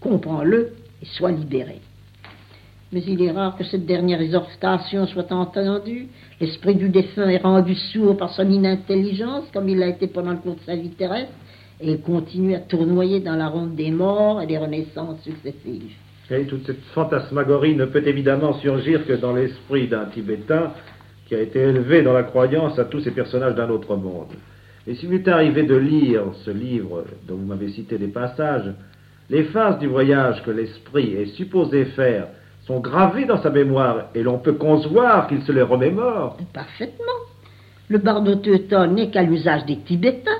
[0.00, 1.80] Comprends-le et sois libéré
[2.92, 6.08] mais il est rare que cette dernière exhortation soit entendue.
[6.40, 10.36] L'esprit du défunt est rendu sourd par son inintelligence, comme il l'a été pendant le
[10.36, 11.32] cours de sa vie terrestre,
[11.80, 15.94] et il continue à tournoyer dans la ronde des morts et des renaissances successives.
[16.30, 20.72] Et toute cette fantasmagorie ne peut évidemment surgir que dans l'esprit d'un Tibétain
[21.32, 24.34] qui a été élevé dans la croyance à tous ces personnages d'un autre monde.
[24.86, 28.70] Et s'il m'est arrivé de lire ce livre dont vous m'avez cité des passages,
[29.30, 32.26] les phases du voyage que l'esprit est supposé faire
[32.66, 36.36] sont gravés dans sa mémoire et l'on peut concevoir qu'il se les remémore.
[36.52, 37.22] Parfaitement.
[37.88, 40.30] Le bardo teuton n'est qu'à l'usage des Tibétains.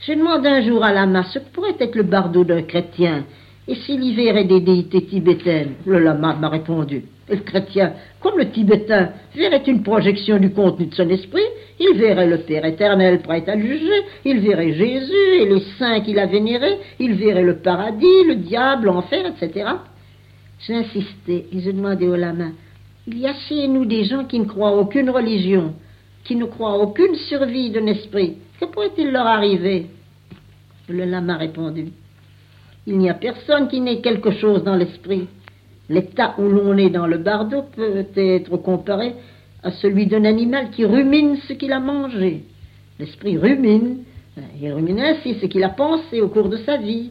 [0.00, 3.26] Je demande un jour à lama ce que pourrait être le bardo d'un chrétien
[3.68, 5.74] et s'il y verrait des déités tibétaines.
[5.86, 7.04] Le lama m'a répondu.
[7.30, 11.44] Le chrétien, comme le tibétain, verrait une projection du contenu de son esprit,
[11.78, 16.18] il verrait le Père éternel prêt à juger, il verrait Jésus et les saints qu'il
[16.18, 19.70] a vénérés, il verrait le paradis, le diable, l'enfer, etc.
[20.58, 22.48] J'ai insisté et j'ai demandé au lama,
[23.06, 25.74] il y a chez nous des gens qui ne croient aucune religion,
[26.24, 28.38] qui ne croient aucune survie d'un esprit.
[28.60, 29.86] Que pourrait-il leur arriver?
[30.88, 31.86] Le lama a répondu,
[32.86, 35.28] il n'y a personne qui n'ait quelque chose dans l'esprit.
[35.90, 39.14] L'état où l'on est dans le bardo peut être comparé
[39.64, 42.44] à celui d'un animal qui rumine ce qu'il a mangé.
[43.00, 44.04] L'esprit rumine,
[44.62, 47.10] il rumine ainsi ce qu'il a pensé au cours de sa vie.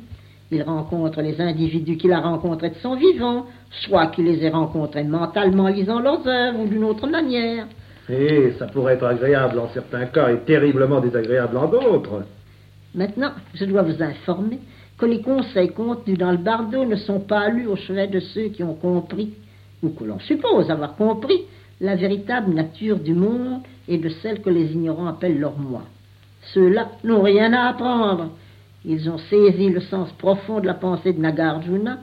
[0.49, 5.03] Il rencontre les individus qu'il a rencontrés de son vivant, soit qu'il les ait rencontrés
[5.03, 7.67] mentalement en lisant leurs œuvres ou d'une autre manière.
[8.09, 12.23] Et ça pourrait être agréable en certains cas et terriblement désagréable en d'autres.
[12.95, 14.59] Maintenant, je dois vous informer
[14.99, 18.49] que les conseils contenus dans le bardo ne sont pas lus au chevet de ceux
[18.49, 19.33] qui ont compris,
[19.81, 21.45] ou que l'on suppose avoir compris,
[21.79, 25.83] la véritable nature du monde et de celle que les ignorants appellent leur moi.
[26.53, 28.31] Ceux-là n'ont rien à apprendre.
[28.83, 31.99] Ils ont saisi le sens profond de la pensée de Nagarjuna.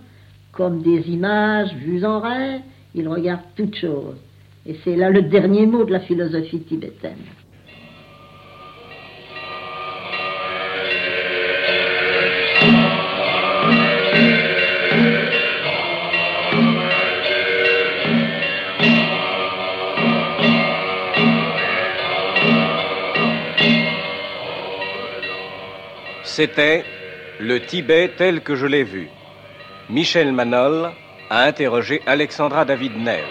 [0.53, 2.63] Comme des images vues en rêve,
[2.95, 4.17] ils regardent toutes choses.
[4.65, 7.17] Et c'est là le dernier mot de la philosophie tibétaine.
[26.37, 26.85] C'était
[27.41, 29.09] Le Tibet tel que je l'ai vu.
[29.89, 30.91] Michel Manol
[31.31, 33.25] a interrogé Alexandra David Nel.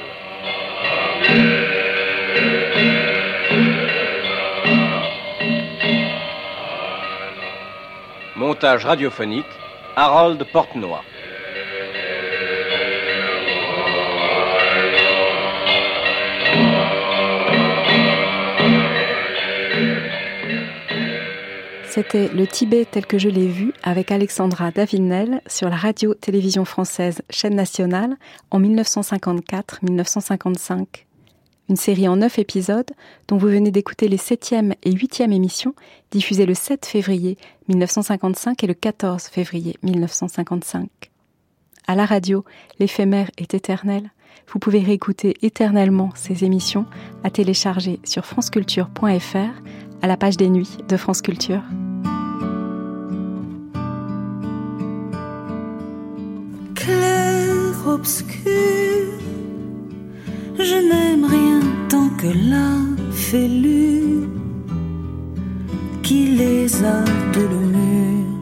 [8.35, 9.45] Montage radiophonique,
[9.95, 11.03] Harold Portenoy.
[21.95, 27.21] C'était Le Tibet tel que je l'ai vu avec Alexandra Davinel sur la radio-télévision française
[27.29, 28.17] chaîne nationale
[28.51, 31.05] en 1954-1955.
[31.69, 32.91] Une série en neuf épisodes
[33.29, 35.73] dont vous venez d'écouter les septième et huitième émissions
[36.11, 37.37] diffusées le 7 février
[37.69, 40.89] 1955 et le 14 février 1955.
[41.87, 42.43] À la radio,
[42.77, 44.11] l'éphémère est éternel.
[44.51, 46.87] Vous pouvez réécouter éternellement ces émissions
[47.23, 49.61] à télécharger sur franceculture.fr
[50.05, 51.63] à la page des nuits de France Culture.
[56.75, 59.07] Clair, obscur,
[60.59, 62.85] je n'aime rien tant que la
[66.03, 67.03] qui les a
[67.33, 68.37] de le mur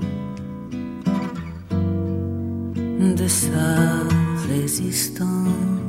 [3.15, 4.03] de sa
[4.49, 5.82] résistance.